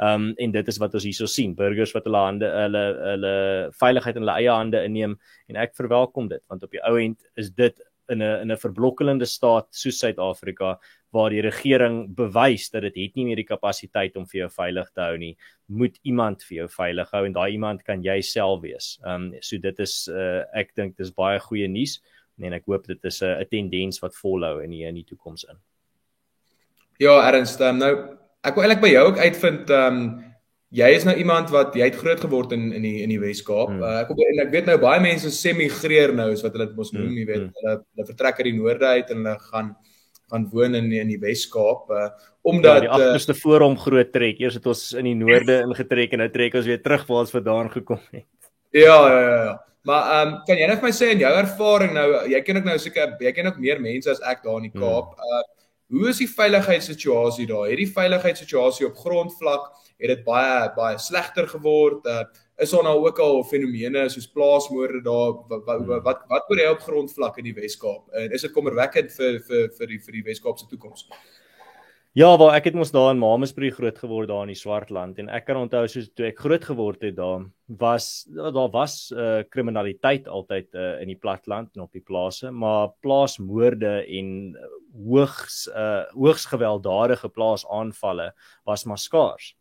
Ehm 0.00 0.30
um, 0.30 0.34
en 0.38 0.52
dit 0.52 0.68
is 0.68 0.80
wat 0.82 0.94
ons 0.94 1.06
hierso 1.06 1.30
sien, 1.30 1.54
burgers 1.54 1.94
wat 1.94 2.08
hulle 2.08 2.24
hande 2.26 2.50
hulle 2.50 2.84
hulle 3.12 3.34
veiligheid 3.78 4.16
in 4.16 4.26
hulle 4.26 4.38
eie 4.40 4.50
hande 4.50 4.84
inneem 4.84 5.18
en 5.48 5.56
ek 5.56 5.76
verwelkom 5.78 6.28
dit 6.28 6.42
want 6.48 6.64
op 6.66 6.74
die 6.74 6.82
ou 6.82 6.96
end 6.98 7.20
is 7.36 7.52
dit 7.54 7.78
in 8.08 8.22
'n 8.22 8.40
in 8.42 8.52
'n 8.52 8.56
verblokkelende 8.56 9.26
staat 9.26 9.66
soos 9.70 9.98
Suid-Afrika 9.98 10.78
waar 11.12 11.30
die 11.30 11.40
regering 11.40 12.14
bewys 12.14 12.70
dat 12.70 12.82
dit 12.82 12.96
het 12.96 13.14
nie 13.16 13.24
meer 13.24 13.36
die 13.36 13.48
kapasiteit 13.48 14.16
om 14.16 14.26
vir 14.26 14.40
jou 14.40 14.50
veilig 14.50 14.90
te 14.94 15.00
hou 15.00 15.16
nie, 15.18 15.36
moet 15.66 15.98
iemand 16.02 16.42
vir 16.42 16.56
jou 16.56 16.68
veilig 16.68 17.10
hou 17.10 17.24
en 17.26 17.32
daai 17.32 17.52
iemand 17.52 17.84
kan 17.84 18.02
jy 18.02 18.20
self 18.20 18.60
wees. 18.62 18.98
Ehm 19.04 19.14
um, 19.14 19.34
so 19.40 19.58
dit 19.58 19.80
is 19.80 20.08
uh, 20.08 20.42
ek 20.54 20.74
dink 20.74 20.96
dis 20.96 21.10
baie 21.10 21.38
goeie 21.38 21.68
nuus 21.68 22.00
en 22.42 22.52
ek 22.52 22.66
hoop 22.66 22.86
dit 22.86 23.04
is 23.04 23.22
'n 23.22 23.40
uh, 23.40 23.44
tendens 23.44 24.00
wat 24.02 24.14
volhou 24.14 24.62
in 24.64 24.70
die 24.70 24.84
in 24.84 24.94
die 24.94 25.04
toekoms 25.04 25.44
in. 25.44 25.56
Ja, 26.98 27.18
Ernst, 27.30 27.60
um, 27.60 27.78
nou 27.78 28.18
ek 28.44 28.54
wil 28.54 28.64
eintlik 28.64 28.82
by 28.82 28.92
jou 28.92 29.06
ook 29.08 29.18
uitvind 29.18 29.70
ehm 29.70 29.96
um, 29.96 30.23
jy 30.74 30.90
is 30.96 31.06
nou 31.06 31.14
iemand 31.20 31.50
wat 31.54 31.76
jy 31.78 31.86
het 31.86 31.98
groot 32.00 32.20
geword 32.24 32.54
in 32.56 32.68
in 32.74 32.84
die 32.84 33.00
in 33.04 33.12
die 33.12 33.20
Wes-Kaap. 33.22 33.72
Hmm. 33.72 33.82
Uh, 33.82 33.96
ek 34.02 34.12
op, 34.14 34.22
en 34.26 34.44
ek 34.44 34.52
weet 34.54 34.70
nou 34.70 34.76
baie 34.82 35.02
mense 35.02 35.30
semigreer 35.34 36.14
nou 36.16 36.30
is 36.34 36.42
wat 36.44 36.56
hulle 36.56 36.68
dit 36.70 36.78
mos 36.78 36.92
noem, 36.94 37.10
hmm. 37.10 37.18
jy 37.20 37.26
weet, 37.30 37.42
hmm. 37.44 37.58
hulle 37.60 37.74
hulle 37.82 38.08
vertrek 38.10 38.40
uit 38.40 38.48
die 38.50 38.56
noorde 38.58 38.94
uit 38.98 39.12
en 39.14 39.20
hulle 39.22 39.36
gaan 39.50 39.74
gaan 40.32 40.46
woon 40.50 40.74
in 40.78 40.88
in 40.96 41.10
die 41.12 41.20
Wes-Kaap 41.20 41.92
uh, 41.92 42.06
omdat 42.48 42.80
ja, 42.80 42.86
die 42.86 42.88
eh, 42.88 42.94
agterste 42.96 43.36
voor 43.38 43.66
hom 43.66 43.76
groot 43.78 44.10
trek. 44.12 44.40
Eers 44.40 44.56
het 44.58 44.66
ons 44.66 44.86
in 44.98 45.06
die 45.10 45.18
noorde 45.20 45.60
ingetrek 45.66 46.16
en 46.16 46.24
nou 46.24 46.30
trek 46.32 46.56
ons 46.58 46.68
weer 46.68 46.80
terug 46.82 47.04
waar 47.10 47.26
ons 47.26 47.34
vandaan 47.34 47.70
gekom 47.72 48.00
het. 48.10 48.26
Ja, 48.74 48.96
ja, 49.06 49.20
ja, 49.20 49.36
ja. 49.50 49.54
Maar 49.84 50.06
ehm 50.10 50.32
um, 50.32 50.38
kan 50.48 50.58
jy 50.58 50.66
net 50.66 50.80
vir 50.80 50.88
my 50.88 50.94
sê 50.96 51.10
in 51.12 51.20
jou 51.20 51.32
ervaring 51.38 51.92
nou, 51.92 52.06
jy 52.32 52.40
ken 52.42 52.58
ook 52.60 52.70
nou 52.70 52.78
seker 52.80 53.14
jy 53.20 53.32
ken 53.36 53.52
ook 53.52 53.60
meer 53.60 53.82
mense 53.84 54.10
as 54.10 54.22
ek 54.24 54.40
daar 54.46 54.58
in 54.62 54.70
die 54.70 54.74
hmm. 54.74 54.82
Kaap. 54.82 55.12
Hmm. 55.20 55.42
Uh 55.44 55.50
hoe 55.92 56.08
is 56.08 56.20
die 56.22 56.30
veiligheidssituasie 56.30 57.46
daar? 57.46 57.68
Het 57.68 57.82
die 57.82 57.92
veiligheidssituasie 57.92 58.86
op 58.86 58.96
grondvlak 58.96 59.70
het 59.98 60.10
dit 60.10 60.24
baie 60.26 60.70
baie 60.76 60.98
slegter 60.98 61.48
geword. 61.48 62.06
Uh, 62.06 62.24
is 62.62 62.70
daar 62.70 62.82
nou 62.86 62.96
ook 63.06 63.18
al 63.18 63.42
fenomene 63.44 64.08
soos 64.08 64.28
plaasmoorde 64.30 65.02
daar 65.02 65.32
wat 65.50 65.64
wat 65.66 66.02
wat, 66.06 66.20
wat 66.30 66.50
oor 66.50 66.60
hy 66.62 66.66
op 66.70 66.84
grondvlak 66.86 67.38
in 67.42 67.48
die 67.50 67.56
Wes-Kaap? 67.56 68.10
En 68.14 68.34
is 68.34 68.46
dit 68.46 68.54
kommerwekkend 68.54 69.14
vir 69.16 69.40
vir 69.48 69.70
vir 69.78 69.94
die 69.94 70.00
vir 70.02 70.20
die 70.20 70.26
Wes-Kaap 70.28 70.58
se 70.58 70.68
toekoms? 70.70 71.08
Ja, 72.14 72.28
waar 72.38 72.52
ek 72.54 72.68
het 72.68 72.76
mos 72.78 72.92
daar 72.94 73.08
in 73.10 73.18
Mamesbury 73.18 73.72
groot 73.74 73.96
geword 73.98 74.28
daar 74.30 74.44
in 74.46 74.52
die 74.52 74.58
Swartland 74.60 75.16
en 75.18 75.26
ek 75.34 75.48
kan 75.48 75.58
onthou 75.58 75.80
soos 75.90 76.06
toe 76.14 76.28
ek 76.28 76.38
groot 76.44 76.62
geword 76.62 77.02
het 77.02 77.16
daar 77.18 77.48
was 77.82 78.06
daar 78.30 78.70
was 78.70 78.94
uh, 79.10 79.40
kriminaliteit 79.50 80.28
altyd 80.30 80.68
uh, 80.78 80.92
in 81.02 81.10
die 81.10 81.18
platland 81.18 81.74
en 81.74 81.82
op 81.82 81.90
die 81.98 82.04
plase, 82.06 82.52
maar 82.54 82.92
plaasmoorde 83.02 83.96
en 84.06 84.30
hoogs 84.94 85.64
uh, 85.74 86.06
hoogs 86.14 86.46
gewelddadige 86.52 87.32
plaasaanvalle 87.34 88.30
was 88.62 88.86
maar 88.86 89.02
skaars. 89.02 89.56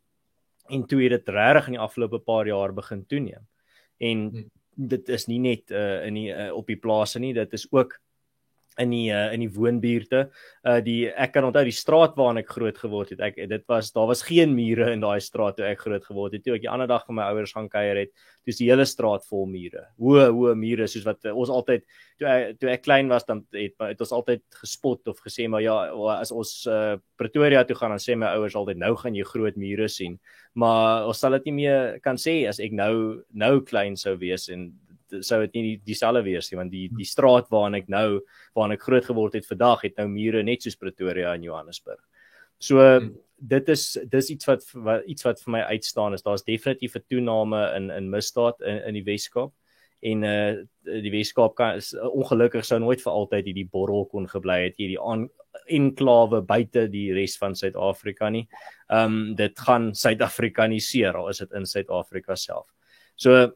En 0.69 0.85
toe 0.85 1.01
het 1.07 1.17
dit 1.17 1.33
regtig 1.33 1.71
in 1.71 1.79
die 1.79 1.85
afgelope 1.89 2.21
paar 2.21 2.45
jaar 2.45 2.69
begin 2.77 3.01
toeneem. 3.09 3.49
En 3.97 4.27
hmm. 4.29 4.49
dit 4.93 5.09
is 5.09 5.25
nie 5.25 5.41
net 5.41 5.73
uh, 5.73 6.05
in 6.05 6.21
die 6.21 6.29
uh, 6.29 6.51
op 6.53 6.69
die 6.69 6.77
plase 6.77 7.17
nie, 7.17 7.33
dit 7.33 7.57
is 7.57 7.65
ook 7.73 7.97
in 8.81 8.93
die 8.93 9.07
uh, 9.13 9.31
in 9.33 9.43
die 9.43 9.51
woonbuurte. 9.53 10.25
Uh 10.63 10.79
die 10.83 11.09
ek 11.09 11.33
kan 11.35 11.47
onthou 11.47 11.63
die 11.67 11.75
straat 11.75 12.15
waarin 12.17 12.41
ek 12.41 12.51
groot 12.53 12.77
geword 12.79 13.13
het. 13.13 13.23
Ek 13.23 13.37
dit 13.49 13.65
was 13.69 13.91
daar 13.95 14.09
was 14.09 14.23
geen 14.25 14.55
mure 14.55 14.91
in 14.93 15.03
daai 15.03 15.19
straat 15.21 15.57
toe 15.57 15.67
ek 15.67 15.83
groot 15.85 16.05
geword 16.05 16.37
het. 16.37 16.45
Toe 16.45 16.55
ek 16.57 16.65
die 16.65 16.71
ander 16.71 16.89
dag 16.89 17.05
met 17.09 17.19
my 17.19 17.29
ouers 17.31 17.53
gaan 17.55 17.69
kuier 17.71 18.03
het, 18.03 18.13
dis 18.47 18.59
die 18.59 18.69
hele 18.71 18.85
straat 18.89 19.25
vol 19.29 19.45
mure. 19.49 19.85
Hoë 20.01 20.29
hoë 20.33 20.55
mure 20.59 20.87
soos 20.91 21.05
wat 21.07 21.23
uh, 21.29 21.35
ons 21.35 21.51
altyd 21.53 21.85
toe 22.19 22.29
ek, 22.29 22.59
toe 22.61 22.71
ek 22.73 22.85
klein 22.85 23.11
was 23.11 23.27
dan 23.29 23.43
het, 23.55 23.75
het 23.79 24.03
ons 24.03 24.15
altyd 24.15 24.43
gespot 24.61 25.11
of 25.11 25.19
gesê 25.23 25.47
maar 25.51 25.63
ja, 25.63 25.77
as 26.17 26.33
ons 26.35 26.63
uh, 26.71 26.95
Pretoria 27.19 27.63
toe 27.67 27.77
gaan 27.77 27.93
dan 27.95 28.01
sê 28.01 28.17
my 28.19 28.33
ouers 28.37 28.57
altyd 28.59 28.81
nou 28.81 28.93
gaan 28.99 29.15
jy 29.17 29.25
groot 29.27 29.59
mure 29.59 29.89
sien. 29.91 30.17
Maar 30.59 31.07
ons 31.09 31.19
sal 31.19 31.37
dit 31.39 31.49
nie 31.49 31.57
meer 31.63 31.99
kan 32.05 32.19
sê 32.21 32.43
as 32.49 32.59
ek 32.63 32.73
nou 32.77 33.23
nou 33.31 33.53
klein 33.65 33.97
sou 33.99 34.15
wees 34.21 34.49
en 34.53 34.71
sou 35.21 35.39
dit 35.45 35.53
nie 35.57 35.75
dieselfde 35.85 36.23
wees 36.25 36.49
nie 36.51 36.57
want 36.57 36.71
die 36.71 36.87
die 36.93 37.07
straat 37.07 37.49
waarin 37.53 37.75
ek 37.81 37.89
nou 37.91 38.21
waarin 38.55 38.77
ek 38.77 38.87
groot 38.87 39.05
geword 39.05 39.37
het 39.37 39.47
vandag 39.49 39.85
het 39.87 39.97
nou 39.97 40.07
mure 40.07 40.43
net 40.43 40.63
soos 40.63 40.79
Pretoria 40.79 41.33
en 41.33 41.43
Johannesburg. 41.43 42.01
So 42.59 42.79
hmm. 42.79 43.13
dit 43.37 43.69
is 43.69 43.97
dis 44.09 44.29
iets 44.29 44.47
wat, 44.47 44.63
wat 44.73 45.05
iets 45.09 45.25
wat 45.27 45.41
vir 45.43 45.51
my 45.57 45.61
uitstaan 45.75 46.13
is 46.13 46.23
daar's 46.23 46.45
definitief 46.47 46.95
'n 46.95 47.05
toename 47.09 47.61
in 47.75 47.89
in 47.91 48.09
misdaad 48.09 48.61
in 48.61 48.81
in 48.87 48.93
die 48.93 49.05
Weskaap 49.05 49.53
en 50.01 50.23
uh 50.23 50.63
die 50.83 51.11
Weskaap 51.11 51.55
kan 51.55 51.77
is, 51.79 51.93
ongelukkig 51.93 52.65
sou 52.65 52.79
nooit 52.79 53.01
vir 53.01 53.13
altyd 53.13 53.45
hierdie 53.45 53.69
borrel 53.71 54.05
kon 54.05 54.27
gebly 54.27 54.63
het 54.65 54.77
hierdie 54.77 54.99
aan 54.99 55.29
enklawe 55.71 56.41
buite 56.41 56.87
die 56.91 57.13
res 57.13 57.35
van 57.37 57.55
Suid-Afrika 57.55 58.29
nie. 58.29 58.47
Ehm 58.89 59.05
um, 59.05 59.35
dit 59.35 59.59
gaan 59.59 59.91
Suid-Afrikaniseer 59.95 61.15
al 61.15 61.29
is 61.29 61.43
dit 61.43 61.51
in 61.53 61.65
Suid-Afrika 61.65 62.35
self. 62.35 62.67
So 63.15 63.53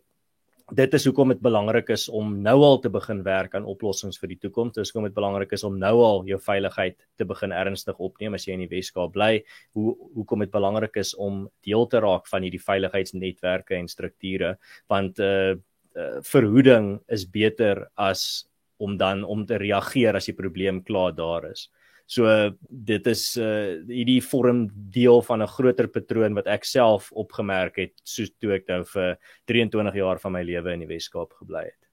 dit 0.76 0.94
is 0.94 1.06
hoekom 1.08 1.32
dit 1.32 1.40
belangrik 1.40 1.94
is 1.96 2.08
om 2.12 2.34
nou 2.44 2.56
al 2.68 2.80
te 2.84 2.90
begin 2.92 3.22
werk 3.24 3.54
aan 3.56 3.68
oplossings 3.68 4.20
vir 4.20 4.34
die 4.34 4.40
toekoms. 4.42 4.74
Dis 4.76 4.92
hoekom 4.92 5.08
dit 5.08 5.16
belangrik 5.16 5.54
is 5.56 5.64
om 5.64 5.78
nou 5.80 5.94
al 6.04 6.26
jou 6.28 6.40
veiligheid 6.44 6.98
te 7.16 7.26
begin 7.26 7.54
ernstig 7.56 8.00
opneem 8.04 8.36
as 8.36 8.48
jy 8.48 8.58
in 8.58 8.66
die 8.66 8.72
Weskaap 8.72 9.14
bly. 9.16 9.46
Hoe 9.78 9.96
hoekom 10.18 10.44
dit 10.44 10.52
belangrik 10.52 11.00
is 11.00 11.14
om 11.16 11.46
deel 11.64 11.88
te 11.88 12.02
raak 12.04 12.28
van 12.28 12.44
hierdie 12.44 12.64
veiligheidsnetwerke 12.64 13.78
en 13.80 13.88
strukture 13.88 14.58
want 14.92 15.20
uh, 15.24 15.56
uh 15.98 16.20
verhoeding 16.22 16.98
is 17.08 17.24
beter 17.26 17.88
as 17.96 18.46
om 18.78 18.98
dan 18.98 19.24
om 19.24 19.46
te 19.46 19.58
reageer 19.58 20.16
as 20.16 20.28
die 20.28 20.36
probleem 20.36 20.84
klaar 20.84 21.16
daar 21.16 21.48
is. 21.50 21.70
So 22.08 22.24
dit 22.70 23.08
is 23.12 23.24
uh 23.36 23.84
hierdie 23.90 24.22
vorm 24.24 24.68
deel 24.96 25.22
van 25.28 25.42
'n 25.44 25.52
groter 25.52 25.88
patroon 25.88 26.34
wat 26.34 26.48
ek 26.48 26.64
self 26.64 27.12
opgemerk 27.12 27.76
het 27.78 27.94
soos 28.04 28.32
toe 28.40 28.54
ek 28.56 28.68
nou 28.68 28.84
vir 28.84 29.18
23 29.46 29.96
jaar 29.96 30.20
van 30.20 30.32
my 30.32 30.44
lewe 30.44 30.72
in 30.74 30.80
die 30.80 30.88
Weskaap 30.88 31.34
gebly 31.34 31.66
het. 31.66 31.84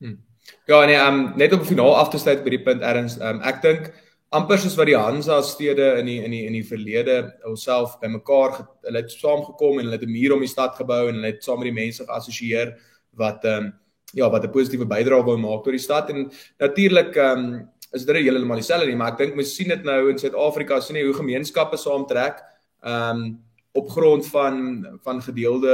Hmm. 0.00 0.18
Ja 0.66 0.84
nee, 0.86 0.98
um 0.98 1.38
net 1.38 1.52
om 1.52 1.62
finaal 1.62 1.94
af 1.94 2.10
te 2.10 2.18
sluit 2.18 2.42
by 2.42 2.50
die 2.50 2.64
punt 2.64 2.82
erns, 2.82 3.20
um 3.20 3.40
ek 3.46 3.62
dink 3.62 3.92
amper 4.32 4.58
soos 4.58 4.74
wat 4.76 4.88
die 4.88 4.98
Hansa 4.98 5.40
stede 5.42 5.98
in 6.00 6.06
die 6.06 6.18
in 6.24 6.30
die 6.30 6.46
in 6.46 6.56
die 6.56 6.66
verlede 6.66 7.32
homself 7.44 8.00
bymekaar 8.00 8.56
hulle 8.82 9.02
het 9.04 9.12
saamgekom 9.12 9.78
en 9.78 9.86
hulle 9.86 9.98
het 10.00 10.02
'n 10.08 10.10
muur 10.10 10.34
om 10.34 10.40
die 10.40 10.48
stad 10.48 10.74
gebou 10.74 11.08
en 11.08 11.14
hulle 11.14 11.30
het 11.30 11.44
saam 11.44 11.60
met 11.60 11.70
die 11.70 11.80
mense 11.80 12.04
geassosieer 12.04 12.74
wat 13.14 13.44
um 13.44 13.72
ja, 14.14 14.28
wat 14.30 14.44
'n 14.44 14.50
positiewe 14.50 14.86
bydrae 14.86 15.22
wou 15.22 15.36
maak 15.38 15.64
tot 15.64 15.72
die 15.72 15.78
stad 15.78 16.10
en 16.10 16.30
natuurlik 16.58 17.16
um 17.16 17.68
is 17.92 18.04
dit 18.08 18.16
heeltemal 18.16 18.60
dieselfde 18.60 18.88
nie, 18.88 18.96
maar 18.96 19.12
ek 19.12 19.18
dink 19.18 19.38
mens 19.38 19.54
sien 19.56 19.68
dit 19.68 19.84
nou 19.84 20.10
in 20.10 20.20
Suid-Afrika, 20.20 20.80
sien 20.80 20.96
jy 20.96 21.06
hoe 21.08 21.16
gemeenskappe 21.20 21.80
saamtrek 21.80 22.42
um 22.82 23.40
op 23.72 23.88
grond 23.88 24.26
van 24.28 24.56
van 25.04 25.22
gedeelde 25.24 25.72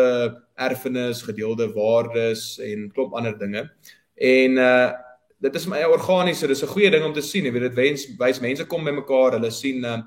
erfenis, 0.54 1.22
gedeelde 1.26 1.72
waardes 1.74 2.58
en 2.62 2.86
klop 2.94 3.14
ander 3.18 3.38
dinge. 3.38 3.66
En 4.14 4.58
uh 4.58 4.90
dit 5.38 5.54
is 5.54 5.68
my 5.70 5.84
organiese, 5.86 6.48
dis 6.50 6.62
'n 6.62 6.66
goeie 6.66 6.90
ding 6.90 7.04
om 7.04 7.12
te 7.14 7.22
sien, 7.22 7.44
jy 7.44 7.52
weet 7.52 7.68
dit 7.70 7.74
wens 7.74 8.06
wys 8.18 8.40
mense 8.40 8.64
kom 8.66 8.84
bymekaar, 8.84 9.38
hulle 9.38 9.50
sien 9.50 9.84
uh 9.84 9.98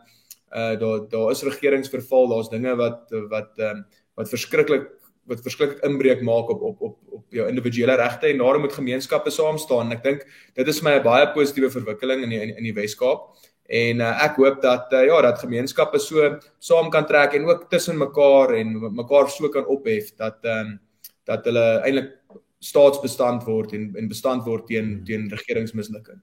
uh 0.51 0.75
daar 0.79 1.07
daar 1.09 1.31
is 1.31 1.43
regeringsverval, 1.43 2.27
daar's 2.27 2.49
dinge 2.49 2.75
wat 2.75 3.11
wat 3.29 3.59
um 3.59 3.85
wat 4.15 4.29
verskriklik 4.29 4.89
wat 5.29 5.43
verskriklik 5.45 5.83
inbreuk 5.85 6.21
maak 6.25 6.49
op 6.49 6.61
op 6.61 6.81
op 6.81 6.97
op 7.11 7.37
jou 7.37 7.47
individuele 7.47 7.95
regte 7.95 8.27
en 8.27 8.37
daarom 8.37 8.61
moet 8.65 8.73
gemeenskappe 8.73 9.31
saam 9.31 9.57
staan. 9.57 9.91
Ek 9.91 10.03
dink 10.03 10.25
dit 10.55 10.67
is 10.67 10.81
my 10.81 10.97
'n 10.99 11.03
baie 11.03 11.27
positiewe 11.33 11.69
verwikkeling 11.71 12.23
in 12.23 12.29
die 12.29 12.41
in 12.41 12.63
die 12.63 12.73
Wes-Kaap. 12.73 13.29
En 13.71 14.01
uh, 14.03 14.23
ek 14.25 14.35
hoop 14.35 14.61
dat 14.61 14.91
uh, 14.93 15.05
ja, 15.05 15.21
dat 15.21 15.39
gemeenskappe 15.39 15.99
so 15.99 16.39
saam 16.59 16.89
kan 16.89 17.05
trek 17.07 17.33
en 17.33 17.45
ook 17.45 17.69
tussen 17.69 17.97
mekaar 17.97 18.53
en 18.53 18.73
mekaar 18.95 19.29
so 19.29 19.49
kan 19.49 19.65
ophef 19.65 20.15
dat 20.15 20.43
um, 20.43 20.79
dat 21.23 21.45
hulle 21.45 21.79
eintlik 21.85 22.11
staatsbestand 22.59 23.45
word 23.47 23.73
en 23.73 23.93
en 23.95 24.07
bestand 24.07 24.43
word 24.45 24.67
teen 24.67 25.03
teen 25.05 25.29
regeringsmislukking. 25.29 26.19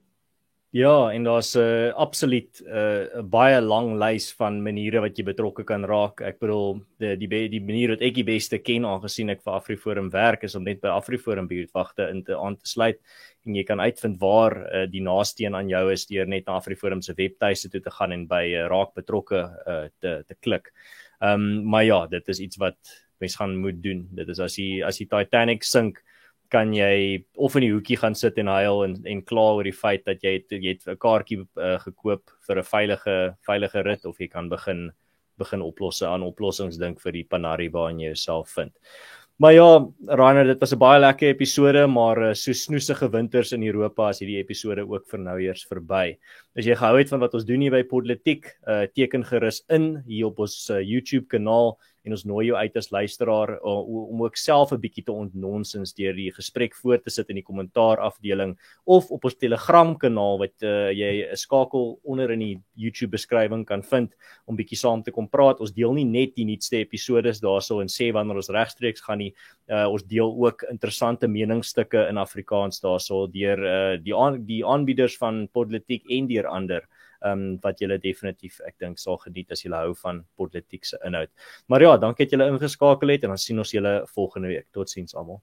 Ja, 0.70 1.11
en 1.12 1.24
daar's 1.24 1.54
'n 1.54 1.59
uh, 1.59 1.94
absoluut 1.94 2.61
'n 2.61 2.68
uh, 2.68 3.22
baie 3.22 3.61
lang 3.61 3.98
lys 3.98 4.33
van 4.33 4.62
maniere 4.62 5.00
wat 5.00 5.16
jy 5.16 5.24
betrokke 5.24 5.64
kan 5.64 5.85
raak. 5.85 6.20
Ek 6.20 6.38
bedoel 6.38 6.83
die 6.98 7.16
die 7.16 7.48
die 7.48 7.61
manier 7.61 7.88
wat 7.88 8.02
ek 8.02 8.14
die 8.14 8.24
beste 8.24 8.59
ken 8.59 8.85
aangesien 8.85 9.31
ek 9.31 9.40
vir 9.42 9.52
AfriForum 9.52 10.11
werk 10.11 10.44
is 10.44 10.54
om 10.54 10.64
net 10.64 10.81
by 10.81 10.88
AfriForum 10.88 11.48
buurtwagte 11.48 12.11
in 12.11 12.22
te 12.22 12.37
aan 12.37 12.57
te 12.57 12.68
sluit 12.68 13.00
en 13.46 13.54
jy 13.54 13.64
kan 13.64 13.81
uitvind 13.81 14.20
waar 14.20 14.52
uh, 14.74 14.87
die 14.87 15.00
naaste 15.00 15.44
een 15.44 15.54
aan 15.54 15.68
jou 15.68 15.92
is 15.92 16.07
deur 16.07 16.26
net 16.26 16.46
na 16.46 16.57
AfriForum 16.57 17.02
se 17.02 17.14
webtuiste 17.14 17.70
toe 17.70 17.81
te 17.81 17.90
gaan 17.90 18.12
en 18.12 18.26
by 18.26 18.44
uh, 18.52 18.68
raak 18.68 18.94
betrokke 18.94 19.40
uh, 19.66 19.88
te 20.00 20.22
te 20.28 20.35
klik. 20.40 20.68
Ehm 21.22 21.40
um, 21.40 21.64
maar 21.64 21.85
ja, 21.85 22.07
dit 22.07 22.28
is 22.28 22.40
iets 22.40 22.57
wat 22.57 22.76
mens 23.20 23.37
gaan 23.37 23.57
moet 23.57 23.83
doen. 23.83 24.09
Dit 24.12 24.28
is 24.28 24.38
as 24.38 24.57
jy 24.59 24.83
as 24.85 24.98
die 24.98 25.09
Titanic 25.09 25.64
sink, 25.64 26.04
kan 26.48 26.72
jy 26.72 27.24
of 27.37 27.56
in 27.56 27.66
die 27.66 27.72
hoekie 27.72 27.98
gaan 28.00 28.14
sit 28.14 28.38
en 28.38 28.46
huil 28.46 28.84
en 28.84 28.96
en 29.06 29.22
kla 29.22 29.50
oor 29.56 29.64
die 29.68 29.76
feit 29.76 30.04
dat 30.06 30.22
jy 30.24 30.38
het, 30.38 30.50
jy 30.50 30.76
het 30.76 30.88
'n 30.88 30.96
kaartjie 30.96 31.44
uh, 31.56 31.78
gekoop 31.78 32.30
vir 32.46 32.58
'n 32.58 32.70
veilige 32.72 33.37
veilige 33.46 33.82
rit 33.82 34.04
of 34.06 34.18
jy 34.18 34.28
kan 34.28 34.48
begin 34.48 34.90
begin 35.38 35.62
oplosse 35.62 36.06
aan 36.06 36.22
oplossings 36.22 36.78
dink 36.78 37.00
vir 37.00 37.12
die 37.12 37.24
panari 37.24 37.68
waarin 37.70 38.00
jy 38.00 38.12
jouself 38.12 38.50
vind. 38.50 38.72
Maar 39.38 39.52
ja, 39.52 39.87
Rainer, 40.06 40.44
dit 40.44 40.58
was 40.58 40.72
'n 40.74 40.78
baie 40.78 41.00
lekker 41.00 41.28
episode, 41.28 41.87
maar 41.87 42.18
uh, 42.18 42.34
so 42.34 42.52
snoesige 42.52 43.08
winters 43.11 43.52
in 43.52 43.62
Europa 43.62 44.08
as 44.08 44.18
hierdie 44.18 44.42
episode 44.42 44.82
ook 44.82 45.06
vir 45.06 45.18
nou 45.18 45.38
eers 45.38 45.64
verby. 45.64 46.18
As 46.56 46.64
jy 46.66 46.74
gehou 46.74 46.98
het 46.98 47.08
van 47.08 47.20
wat 47.20 47.34
ons 47.34 47.44
doen 47.44 47.61
hier 47.61 47.70
by 47.70 47.84
Politiek, 47.84 48.50
uh, 48.66 48.87
teken 48.90 49.24
gerus 49.24 49.62
in 49.68 50.02
hier 50.06 50.26
op 50.26 50.38
ons 50.38 50.70
uh, 50.70 50.82
YouTube 50.82 51.28
kanaal 51.28 51.78
en 52.09 52.16
ons 52.16 52.25
nooi 52.29 52.49
jou 52.49 52.57
uit 52.57 52.77
as 52.81 52.90
luisteraar 52.94 53.55
uh, 53.59 53.77
om 54.09 54.25
ook 54.25 54.37
self 54.40 54.73
'n 54.73 54.81
bietjie 54.81 55.05
te 55.05 55.12
ontnonsens 55.12 55.92
deur 55.94 56.16
die 56.16 56.31
gesprek 56.33 56.75
voor 56.75 56.99
te 56.99 57.11
sit 57.11 57.29
in 57.29 57.38
die 57.40 57.44
kommentaar 57.44 58.01
afdeling 58.01 58.57
of 58.85 59.11
op 59.11 59.25
ons 59.25 59.37
Telegram 59.37 59.94
kanaal 59.97 60.38
wat 60.38 60.57
uh, 60.62 60.90
jy 60.90 61.29
'n 61.31 61.37
skakel 61.37 61.99
onder 62.03 62.31
in 62.31 62.40
die 62.40 62.57
YouTube 62.75 63.12
beskrywing 63.12 63.66
kan 63.66 63.83
vind 63.83 64.14
om 64.47 64.57
bietjie 64.57 64.79
saam 64.79 65.03
te 65.03 65.11
kom 65.11 65.29
praat. 65.29 65.61
Ons 65.61 65.73
deel 65.73 65.92
nie 65.92 66.05
net 66.05 66.35
die 66.35 66.44
nuutste 66.44 66.79
episode 66.79 67.29
daarso 67.40 67.81
en 67.81 67.88
sê 67.88 68.12
wanneer 68.12 68.37
ons 68.37 68.51
regstreeks 68.51 69.01
gaan 69.01 69.18
nie. 69.18 69.35
Uh, 69.68 69.87
ons 69.87 70.03
deel 70.03 70.33
ook 70.44 70.62
interessante 70.71 71.29
meningsstukke 71.29 72.09
in 72.09 72.16
Afrikaans 72.16 72.81
daarso 72.81 73.27
deur 73.27 73.59
uh, 73.59 73.99
die 74.01 74.14
aan, 74.14 74.44
die 74.47 74.64
aanbieders 74.64 75.16
van 75.18 75.49
Politiek 75.53 76.05
en 76.09 76.27
deur 76.27 76.47
ander 76.47 76.88
ehm 77.24 77.33
um, 77.33 77.59
wat 77.62 77.81
julle 77.83 77.98
definitief 77.98 78.61
ek 78.66 78.78
dink 78.78 78.98
sal 78.98 79.18
geniet 79.18 79.52
as 79.52 79.64
julle 79.64 79.76
hou 79.83 79.94
van 80.02 80.24
politieke 80.37 80.98
inhoud. 81.04 81.31
Maar 81.66 81.83
ja, 81.83 81.96
dankie 81.98 82.26
dat 82.26 82.37
julle 82.37 82.50
ingeskakel 82.52 83.14
het 83.14 83.24
en 83.24 83.35
dan 83.35 83.38
sien 83.38 83.59
ons 83.59 83.72
julle 83.74 83.94
volgende 84.14 84.48
week. 84.48 84.68
Totsiens 84.72 85.14
almal. 85.14 85.42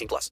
18 0.01 0.07
plus. 0.07 0.29